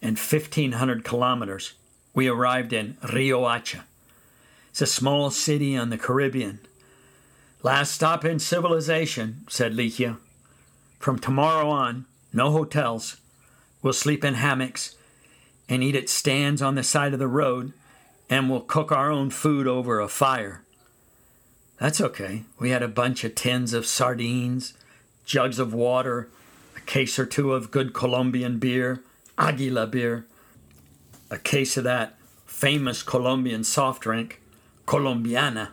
and 0.00 0.16
1,500 0.18 1.04
kilometers, 1.04 1.74
we 2.14 2.28
arrived 2.28 2.72
in 2.72 2.94
Riohacha. 3.02 3.82
It's 4.70 4.82
a 4.82 4.86
small 4.86 5.30
city 5.30 5.76
on 5.76 5.90
the 5.90 5.98
Caribbean. 5.98 6.60
Last 7.62 7.92
stop 7.92 8.24
in 8.24 8.38
civilization, 8.38 9.44
said 9.48 9.74
Ligia. 9.74 10.16
From 10.98 11.18
tomorrow 11.18 11.68
on, 11.68 12.06
no 12.32 12.50
hotels. 12.50 13.18
We'll 13.82 13.92
sleep 13.92 14.24
in 14.24 14.34
hammocks 14.34 14.96
and 15.68 15.82
eat 15.82 15.94
at 15.94 16.08
stands 16.08 16.62
on 16.62 16.74
the 16.74 16.82
side 16.82 17.12
of 17.12 17.18
the 17.18 17.28
road 17.28 17.72
and 18.28 18.50
we'll 18.50 18.60
cook 18.60 18.92
our 18.92 19.10
own 19.10 19.30
food 19.30 19.66
over 19.66 20.00
a 20.00 20.08
fire. 20.08 20.62
That's 21.78 22.00
okay. 22.00 22.44
We 22.58 22.70
had 22.70 22.82
a 22.82 22.88
bunch 22.88 23.24
of 23.24 23.34
tins 23.34 23.72
of 23.74 23.86
sardines, 23.86 24.74
jugs 25.24 25.58
of 25.58 25.74
water, 25.74 26.28
a 26.76 26.80
case 26.80 27.18
or 27.18 27.26
two 27.26 27.52
of 27.52 27.70
good 27.70 27.92
Colombian 27.92 28.58
beer, 28.58 29.02
Aguila 29.38 29.86
beer, 29.86 30.26
a 31.30 31.38
case 31.38 31.76
of 31.76 31.84
that 31.84 32.16
famous 32.46 33.02
Colombian 33.02 33.64
soft 33.64 34.02
drink, 34.02 34.40
Colombiana, 34.86 35.72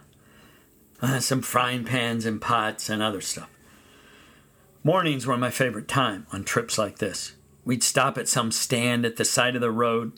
uh, 1.01 1.19
some 1.19 1.41
frying 1.41 1.83
pans 1.83 2.25
and 2.25 2.41
pots 2.41 2.89
and 2.89 3.01
other 3.01 3.21
stuff. 3.21 3.49
Mornings 4.83 5.27
were 5.27 5.37
my 5.37 5.51
favorite 5.51 5.87
time 5.87 6.25
on 6.31 6.43
trips 6.43 6.77
like 6.77 6.97
this. 6.99 7.33
We'd 7.65 7.83
stop 7.83 8.17
at 8.17 8.27
some 8.27 8.51
stand 8.51 9.05
at 9.05 9.17
the 9.17 9.25
side 9.25 9.55
of 9.55 9.61
the 9.61 9.71
road 9.71 10.13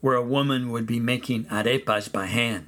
where 0.00 0.16
a 0.16 0.22
woman 0.22 0.70
would 0.70 0.86
be 0.86 1.00
making 1.00 1.44
arepas 1.46 2.10
by 2.10 2.26
hand. 2.26 2.66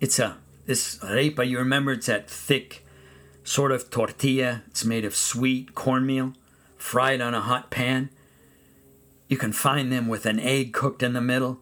It's 0.00 0.18
a 0.18 0.38
this 0.66 0.98
arepa, 0.98 1.48
you 1.48 1.58
remember 1.58 1.92
it's 1.92 2.06
that 2.06 2.30
thick 2.30 2.84
sort 3.44 3.72
of 3.72 3.90
tortilla. 3.90 4.62
It's 4.68 4.84
made 4.84 5.04
of 5.04 5.16
sweet 5.16 5.74
cornmeal, 5.74 6.34
fried 6.76 7.20
on 7.20 7.34
a 7.34 7.40
hot 7.40 7.70
pan. 7.70 8.10
You 9.28 9.36
can 9.36 9.52
find 9.52 9.90
them 9.90 10.08
with 10.08 10.26
an 10.26 10.38
egg 10.38 10.72
cooked 10.72 11.02
in 11.02 11.14
the 11.14 11.20
middle. 11.20 11.60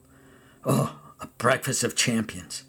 Oh, 0.65 0.99
a 1.21 1.27
breakfast 1.39 1.85
of 1.85 1.97
champions. 1.97 2.65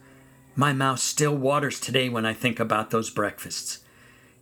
My 0.56 0.73
mouth 0.73 0.99
still 0.99 1.36
waters 1.36 1.80
today 1.80 2.10
when 2.10 2.25
I 2.25 2.34
think 2.34 2.60
about 2.60 2.91
those 2.91 3.10
breakfasts. 3.10 3.80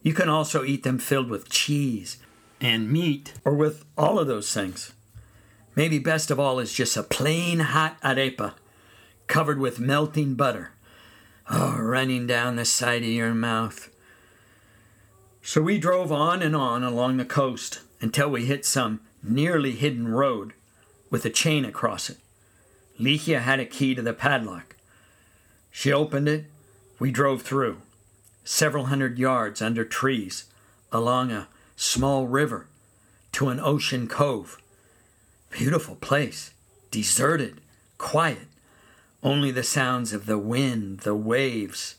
You 0.01 0.13
can 0.13 0.29
also 0.29 0.63
eat 0.63 0.83
them 0.83 0.99
filled 0.99 1.29
with 1.29 1.49
cheese 1.49 2.17
and 2.61 2.91
meat, 2.91 3.33
or 3.45 3.53
with 3.53 3.85
all 3.97 4.19
of 4.19 4.27
those 4.27 4.53
things. 4.53 4.93
Maybe 5.75 5.99
best 5.99 6.31
of 6.31 6.39
all 6.39 6.59
is 6.59 6.73
just 6.73 6.97
a 6.97 7.03
plain 7.03 7.59
hot 7.59 7.99
arepa 8.01 8.53
covered 9.27 9.59
with 9.59 9.79
melting 9.79 10.35
butter. 10.35 10.71
Oh, 11.49 11.77
running 11.79 12.27
down 12.27 12.55
the 12.55 12.65
side 12.65 13.03
of 13.03 13.09
your 13.09 13.33
mouth. 13.33 13.89
So 15.41 15.61
we 15.61 15.79
drove 15.79 16.11
on 16.11 16.41
and 16.41 16.55
on 16.55 16.83
along 16.83 17.17
the 17.17 17.25
coast 17.25 17.81
until 18.01 18.29
we 18.29 18.45
hit 18.45 18.65
some 18.65 18.99
nearly 19.23 19.71
hidden 19.71 20.07
road 20.07 20.53
with 21.09 21.25
a 21.25 21.29
chain 21.29 21.65
across 21.65 22.09
it. 22.09 22.17
Ligia 22.99 23.41
had 23.41 23.59
a 23.59 23.65
key 23.65 23.95
to 23.95 24.01
the 24.01 24.13
padlock. 24.13 24.75
She 25.71 25.91
opened 25.91 26.27
it. 26.27 26.45
We 26.99 27.11
drove 27.11 27.41
through, 27.41 27.77
several 28.43 28.85
hundred 28.85 29.17
yards 29.17 29.61
under 29.61 29.85
trees, 29.85 30.45
along 30.91 31.31
a 31.31 31.47
small 31.75 32.27
river, 32.27 32.67
to 33.31 33.49
an 33.49 33.59
ocean 33.59 34.07
cove. 34.07 34.61
Beautiful 35.49 35.95
place, 35.95 36.51
deserted, 36.91 37.59
quiet, 37.97 38.47
only 39.23 39.51
the 39.51 39.63
sounds 39.63 40.13
of 40.13 40.25
the 40.25 40.37
wind, 40.37 40.99
the 40.99 41.15
waves, 41.15 41.95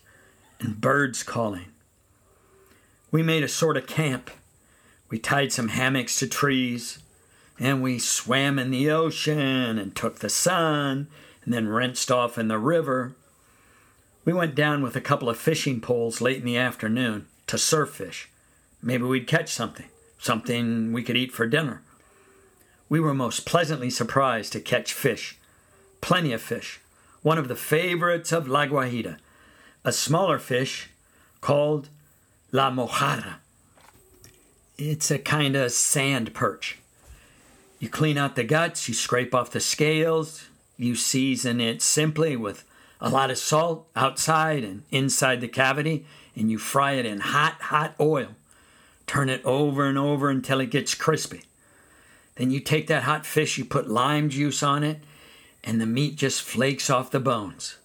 and 0.60 0.80
birds 0.80 1.22
calling. 1.22 1.66
We 3.10 3.22
made 3.22 3.42
a 3.42 3.48
sort 3.48 3.76
of 3.76 3.86
camp. 3.86 4.30
We 5.08 5.18
tied 5.18 5.52
some 5.52 5.68
hammocks 5.68 6.18
to 6.20 6.28
trees, 6.28 7.00
and 7.58 7.82
we 7.82 7.98
swam 7.98 8.58
in 8.58 8.70
the 8.70 8.90
ocean 8.90 9.78
and 9.78 9.94
took 9.94 10.20
the 10.20 10.30
sun 10.30 11.08
and 11.44 11.52
then 11.52 11.68
rinsed 11.68 12.10
off 12.10 12.38
in 12.38 12.48
the 12.48 12.58
river. 12.58 13.14
We 14.24 14.32
went 14.32 14.54
down 14.54 14.82
with 14.82 14.94
a 14.96 15.00
couple 15.00 15.28
of 15.28 15.36
fishing 15.36 15.80
poles 15.80 16.20
late 16.20 16.38
in 16.38 16.44
the 16.44 16.56
afternoon 16.56 17.26
to 17.48 17.58
surf 17.58 17.90
fish. 17.90 18.28
Maybe 18.82 19.02
we'd 19.02 19.26
catch 19.26 19.52
something, 19.52 19.88
something 20.18 20.92
we 20.92 21.02
could 21.02 21.16
eat 21.16 21.32
for 21.32 21.46
dinner. 21.46 21.82
We 22.90 22.98
were 22.98 23.14
most 23.14 23.46
pleasantly 23.46 23.88
surprised 23.88 24.53
to 24.53 24.61
catch 24.61 24.92
fish. 24.92 25.38
Plenty 26.00 26.33
of 26.33 26.42
fish. 26.42 26.81
One 27.22 27.38
of 27.38 27.46
the 27.46 27.55
favorites 27.55 28.33
of 28.33 28.48
La 28.48 28.66
Guajira. 28.66 29.18
A 29.85 29.92
smaller 29.92 30.40
fish 30.40 30.90
called 31.40 31.88
La 32.50 32.68
Mojarra. 32.72 33.37
It's 34.76 35.09
a 35.09 35.20
kind 35.20 35.55
of 35.55 35.70
sand 35.70 36.35
perch. 36.35 36.79
You 37.79 37.88
clean 37.88 38.18
out 38.18 38.35
the 38.35 38.42
guts, 38.42 38.88
you 38.88 38.94
scrape 38.94 39.35
off 39.37 39.53
the 39.53 39.61
scales, 39.61 40.48
you 40.76 40.96
season 40.96 41.61
it 41.61 41.83
simply 41.83 42.35
with 42.35 42.64
a 43.00 43.09
lot 43.09 43.31
of 43.31 43.38
salt 43.38 43.87
outside 43.94 44.64
and 44.64 44.83
inside 44.90 45.40
the 45.40 45.48
cavity, 45.48 46.05
and 46.35 46.50
you 46.50 46.59
fry 46.59 46.94
it 46.94 47.07
in 47.07 47.20
hot, 47.20 47.55
hot 47.61 47.94
oil. 48.00 48.31
Turn 49.07 49.29
it 49.29 49.44
over 49.44 49.87
and 49.87 49.96
over 49.96 50.29
until 50.29 50.61
it 50.61 50.70
gets 50.70 50.94
crispy. 50.94 51.42
Then 52.40 52.50
you 52.50 52.59
take 52.59 52.87
that 52.87 53.03
hot 53.03 53.26
fish, 53.26 53.59
you 53.59 53.66
put 53.66 53.90
lime 53.90 54.31
juice 54.31 54.62
on 54.62 54.83
it, 54.83 55.00
and 55.62 55.79
the 55.79 55.85
meat 55.85 56.16
just 56.16 56.40
flakes 56.40 56.88
off 56.88 57.11
the 57.11 57.20
bones. 57.20 57.76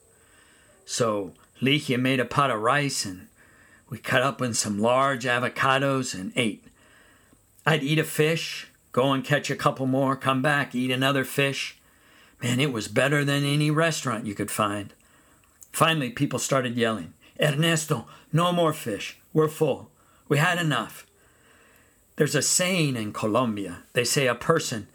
So 0.86 1.34
Ligia 1.62 2.00
made 2.00 2.22
a 2.22 2.26
pot 2.26 2.52
of 2.52 2.62
rice, 2.62 3.04
and 3.04 3.28
we 3.90 3.98
cut 3.98 4.22
up 4.22 4.42
in 4.42 4.54
some 4.54 4.80
large 4.80 5.26
avocados 5.26 6.18
and 6.18 6.32
ate. 6.38 6.64
I'd 7.66 7.84
eat 7.84 8.00
a 8.00 8.06
fish, 8.06 8.72
Go 8.94 9.12
and 9.12 9.26
catch 9.26 9.52
a 9.52 9.58
couple 9.58 9.88
more, 9.88 10.16
come 10.16 10.42
back, 10.42 10.74
eat 10.74 10.90
another 10.90 11.26
fish. 11.26 11.78
Man, 12.42 12.62
it 12.62 12.72
was 12.72 12.88
better 12.88 13.26
than 13.26 13.44
any 13.44 13.70
restaurant 13.70 14.26
you 14.26 14.36
could 14.36 14.50
find. 14.50 14.94
Finally, 15.74 16.12
people 16.12 16.40
started 16.40 16.78
yelling, 16.78 17.12
Ernesto, 17.42 18.08
no 18.32 18.54
more 18.54 18.72
fish. 18.72 19.18
We're 19.34 19.50
full. 19.50 19.92
We 20.30 20.38
had 20.38 20.60
enough. 20.60 21.05
There's 22.16 22.36
a 22.36 22.42
saying 22.42 22.96
in 22.96 23.14
Colombia. 23.14 23.84
They 23.94 24.04
say 24.04 24.28
a 24.28 24.36
person 24.36 24.88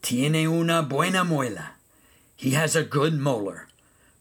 tiene 0.00 0.46
una 0.46 0.82
buena 0.82 1.24
muela. 1.24 1.70
He 2.36 2.50
has 2.50 2.76
a 2.76 2.84
good 2.84 3.14
molar, 3.14 3.68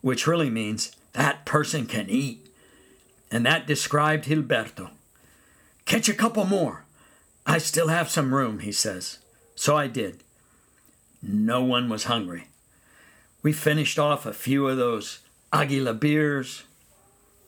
which 0.02 0.28
really 0.28 0.50
means 0.50 0.92
that 1.14 1.46
person 1.46 1.86
can 1.86 2.10
eat. 2.10 2.48
And 3.32 3.46
that 3.46 3.68
described 3.68 4.26
Gilberto. 4.26 4.90
Catch 5.86 6.10
a 6.10 6.14
couple 6.14 6.46
more. 6.46 6.84
I 7.46 7.58
still 7.58 7.88
have 7.88 8.10
some 8.10 8.34
room, 8.36 8.60
he 8.60 8.72
says. 8.72 9.20
So 9.56 9.78
I 9.78 9.88
did. 9.88 10.24
No 11.22 11.64
one 11.64 11.90
was 11.90 12.06
hungry. 12.06 12.48
We 13.44 13.54
finished 13.54 13.98
off 13.98 14.26
a 14.26 14.34
few 14.34 14.68
of 14.68 14.78
those 14.78 15.20
Aguila 15.54 15.94
beers, 15.94 16.64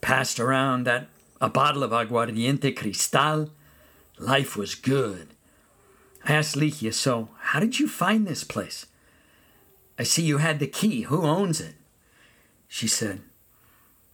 passed 0.02 0.40
around 0.40 0.86
that 0.86 1.08
a 1.40 1.50
bottle 1.50 1.84
of 1.84 1.92
aguardiente 1.92 2.76
cristal. 2.76 3.50
Life 4.18 4.56
was 4.56 4.76
good. 4.76 5.30
I 6.26 6.34
asked 6.34 6.56
Ligia, 6.56 6.94
so 6.94 7.30
how 7.40 7.60
did 7.60 7.80
you 7.80 7.88
find 7.88 8.26
this 8.26 8.44
place? 8.44 8.86
I 10.00 10.04
see 10.04 10.24
you 10.24 10.38
had 10.38 10.60
the 10.60 10.68
key. 10.68 11.02
Who 11.04 11.24
owns 11.24 11.60
it? 11.60 11.76
She 12.68 12.88
said, 12.88 13.22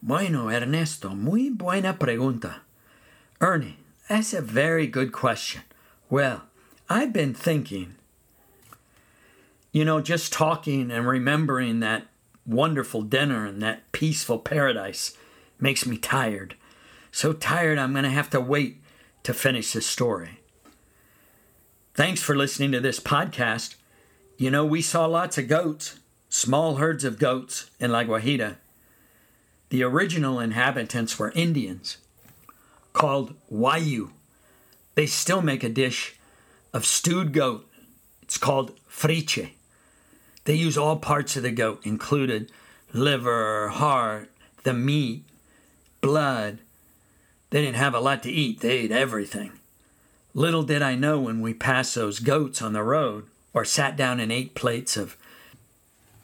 Bueno, 0.02 0.50
Ernesto, 0.50 1.10
muy 1.10 1.50
buena 1.50 1.94
pregunta. 1.94 2.56
Ernie, 3.42 3.78
that's 4.08 4.34
a 4.34 4.42
very 4.42 4.88
good 4.88 5.12
question. 5.12 5.62
Well, 6.10 6.44
I've 6.90 7.14
been 7.14 7.34
thinking, 7.34 7.96
you 9.72 9.86
know, 9.86 10.02
just 10.02 10.34
talking 10.34 10.90
and 10.90 11.08
remembering 11.08 11.80
that 11.80 12.08
wonderful 12.46 13.04
dinner 13.04 13.46
and 13.46 13.62
that 13.62 13.92
peaceful 13.92 14.40
paradise 14.40 15.16
makes 15.60 15.86
me 15.86 15.98
tired. 15.98 16.56
So 17.12 17.34
tired, 17.34 17.78
I'm 17.78 17.92
going 17.92 18.04
to 18.04 18.10
have 18.10 18.30
to 18.32 18.42
wait 18.42 18.82
to 19.30 19.34
finish 19.36 19.74
this 19.74 19.86
story. 19.86 20.40
Thanks 21.94 22.20
for 22.20 22.36
listening 22.36 22.72
to 22.72 22.80
this 22.80 23.00
podcast. 23.00 23.76
You 24.40 24.50
know, 24.50 24.66
we 24.66 24.82
saw 24.82 25.06
lots 25.06 25.38
of 25.38 25.48
goats, 25.48 26.00
small 26.30 26.78
herds 26.78 27.04
of 27.04 27.20
goats 27.20 27.70
in 27.80 27.92
La 27.92 28.04
Guajira. 28.04 28.56
The 29.70 29.84
original 29.84 30.40
inhabitants 30.40 31.20
were 31.20 31.32
Indians 31.36 31.98
called 32.92 33.36
Wayuu. 33.54 34.10
They 34.96 35.06
still 35.06 35.44
make 35.44 35.64
a 35.64 35.70
dish 35.70 36.16
of 36.74 36.84
stewed 36.84 37.32
goat. 37.32 37.70
It's 38.24 38.40
called 38.40 38.80
friche. 38.90 39.52
They 40.46 40.56
use 40.56 40.76
all 40.76 40.96
parts 40.96 41.38
of 41.38 41.44
the 41.44 41.52
goat, 41.52 41.86
included 41.86 42.52
liver, 42.94 43.68
heart, 43.68 44.32
the 44.64 44.74
meat, 44.74 45.24
blood. 46.02 46.58
They 47.50 47.62
didn't 47.62 47.78
have 47.78 47.96
a 47.96 48.00
lot 48.00 48.24
to 48.24 48.32
eat, 48.32 48.60
they 48.60 48.72
ate 48.80 48.92
everything. 48.92 49.54
Little 50.34 50.64
did 50.64 50.82
I 50.82 50.96
know 50.96 51.20
when 51.20 51.42
we 51.42 51.54
passed 51.54 51.96
those 51.96 52.20
goats 52.20 52.62
on 52.62 52.74
the 52.74 52.84
road 52.84 53.26
or 53.54 53.66
sat 53.66 53.98
down 53.98 54.20
and 54.20 54.32
ate 54.32 54.54
plates 54.54 54.96
of 54.96 55.18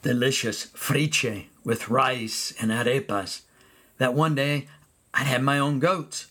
delicious 0.02 0.66
friche 0.66 1.46
with 1.64 1.88
rice 1.88 2.54
and 2.60 2.70
arepas 2.70 3.42
that 3.98 4.14
one 4.14 4.34
day 4.36 4.68
I'd 5.12 5.26
have 5.26 5.42
my 5.42 5.58
own 5.58 5.80
goats 5.80 6.28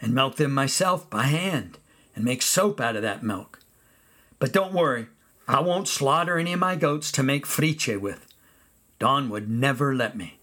and 0.00 0.14
milk 0.14 0.36
them 0.36 0.52
myself 0.52 1.10
by 1.10 1.24
hand 1.24 1.78
and 2.14 2.24
make 2.24 2.42
soap 2.42 2.80
out 2.80 2.94
of 2.94 3.02
that 3.02 3.22
milk. 3.24 3.58
But 4.38 4.52
don't 4.52 4.72
worry, 4.72 5.06
I 5.48 5.60
won't 5.60 5.88
slaughter 5.88 6.38
any 6.38 6.52
of 6.52 6.60
my 6.60 6.76
goats 6.76 7.10
to 7.12 7.22
make 7.22 7.46
friche 7.46 8.00
with. 8.00 8.26
Don 8.98 9.28
would 9.30 9.50
never 9.50 9.94
let 9.94 10.16
me. 10.16 10.38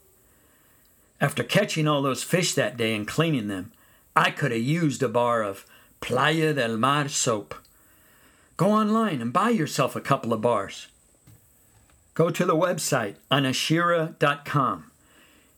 After 1.22 1.44
catching 1.44 1.88
all 1.88 2.02
those 2.02 2.24
fish 2.24 2.54
that 2.56 2.76
day 2.76 2.94
and 2.96 3.08
cleaning 3.08 3.48
them, 3.48 3.72
I 4.16 4.32
could 4.32 4.52
have 4.52 4.62
used 4.62 5.02
a 5.04 5.08
bar 5.08 5.44
of 5.44 5.66
Playa 6.02 6.54
del 6.54 6.76
Mar 6.78 7.08
soap. 7.08 7.56
Go 8.58 8.72
online 8.72 9.22
and 9.22 9.32
buy 9.32 9.52
yourself 9.52 9.96
a 9.96 10.02
couple 10.02 10.34
of 10.34 10.42
bars. 10.42 10.88
Go 12.16 12.30
to 12.32 12.46
the 12.46 12.56
website 12.56 13.16
anashira.com. 13.32 14.92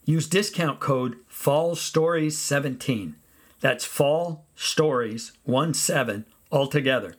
Use 0.06 0.28
discount 0.28 0.80
code 0.82 1.16
FALLSTORIES17 1.32 3.14
that's 3.64 3.86
Fall 3.86 4.44
Stories 4.58 5.32
1 5.46 5.74
7 5.74 6.26
altogether 6.52 7.16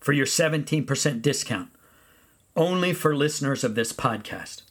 for 0.00 0.14
your 0.14 0.24
17% 0.24 1.20
discount. 1.20 1.68
Only 2.56 2.94
for 2.94 3.14
listeners 3.14 3.62
of 3.62 3.74
this 3.74 3.92
podcast. 3.92 4.62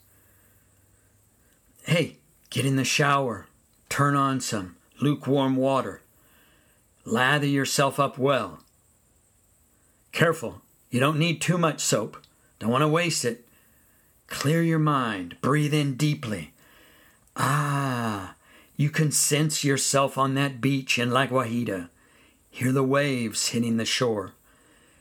Hey, 1.86 2.17
get 2.54 2.68
in 2.68 2.76
the 2.76 2.86
shower, 2.86 3.48
turn 3.89 4.16
on 4.16 4.39
some 4.39 4.76
lukewarm 5.02 5.56
water, 5.56 6.04
lather 7.04 7.48
yourself 7.48 8.00
up 8.00 8.16
well. 8.16 8.60
Careful, 10.12 10.62
you 10.92 11.00
don't 11.00 11.18
need 11.18 11.42
too 11.42 11.58
much 11.58 11.82
soap. 11.82 12.16
Don't 12.60 12.70
want 12.70 12.84
to 12.84 12.88
waste 12.88 13.26
it. 13.26 13.48
Clear 14.28 14.62
your 14.62 14.78
mind, 14.78 15.36
breathe 15.42 15.74
in 15.74 15.96
deeply. 15.96 16.54
Ah, 17.36 18.36
you 18.78 18.92
can 18.92 19.12
sense 19.12 19.63
yourself 19.63 20.16
on 20.16 20.36
that 20.36 20.62
beach 20.62 21.00
in 21.00 21.10
La 21.10 21.26
Guajira. 21.26 21.89
Hear 22.52 22.72
the 22.72 22.84
waves 22.84 23.50
hitting 23.50 23.78
the 23.78 23.86
shore. 23.86 24.34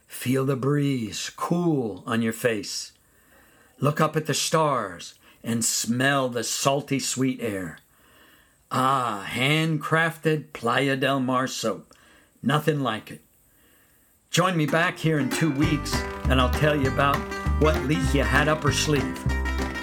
Feel 0.06 0.46
the 0.46 0.56
breeze 0.56 1.30
cool 1.36 2.02
on 2.06 2.22
your 2.22 2.32
face. 2.32 2.92
Look 3.78 4.00
up 4.00 4.16
at 4.16 4.24
the 4.24 4.32
stars 4.32 5.14
and 5.44 5.64
smell 5.64 6.28
the 6.28 6.44
salty 6.44 6.98
sweet 6.98 7.40
air. 7.40 7.78
Ah, 8.70 9.26
handcrafted 9.28 10.52
Playa 10.52 10.96
del 10.96 11.20
Mar 11.20 11.46
soap. 11.46 11.94
Nothing 12.42 12.80
like 12.80 13.10
it. 13.10 13.20
Join 14.30 14.56
me 14.56 14.66
back 14.66 14.98
here 14.98 15.18
in 15.18 15.28
two 15.28 15.52
weeks 15.52 15.94
and 16.24 16.40
I'll 16.40 16.50
tell 16.50 16.74
you 16.74 16.88
about 16.88 17.16
what 17.60 17.74
Ligia 17.76 18.24
had 18.24 18.48
up 18.48 18.62
her 18.62 18.72
sleeve 18.72 19.20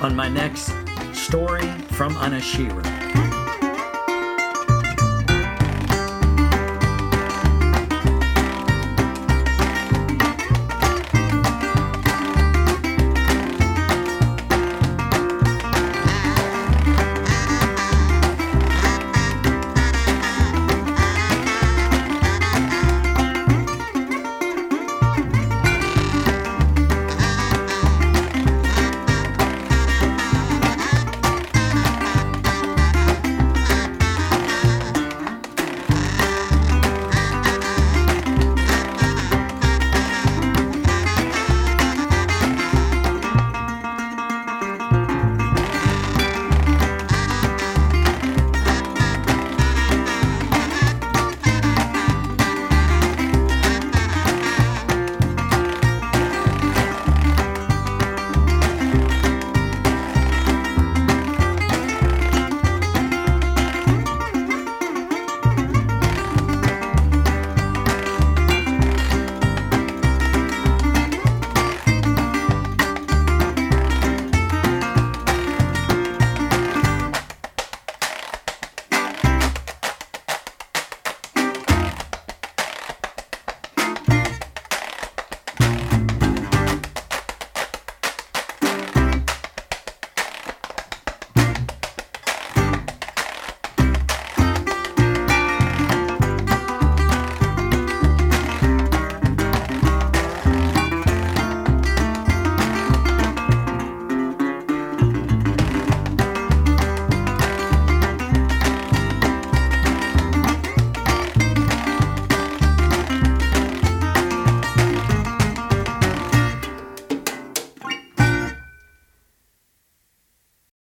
on 0.02 0.16
my 0.16 0.28
next 0.28 0.74
story 1.14 1.68
from 1.92 2.16
Anashira. 2.16 2.99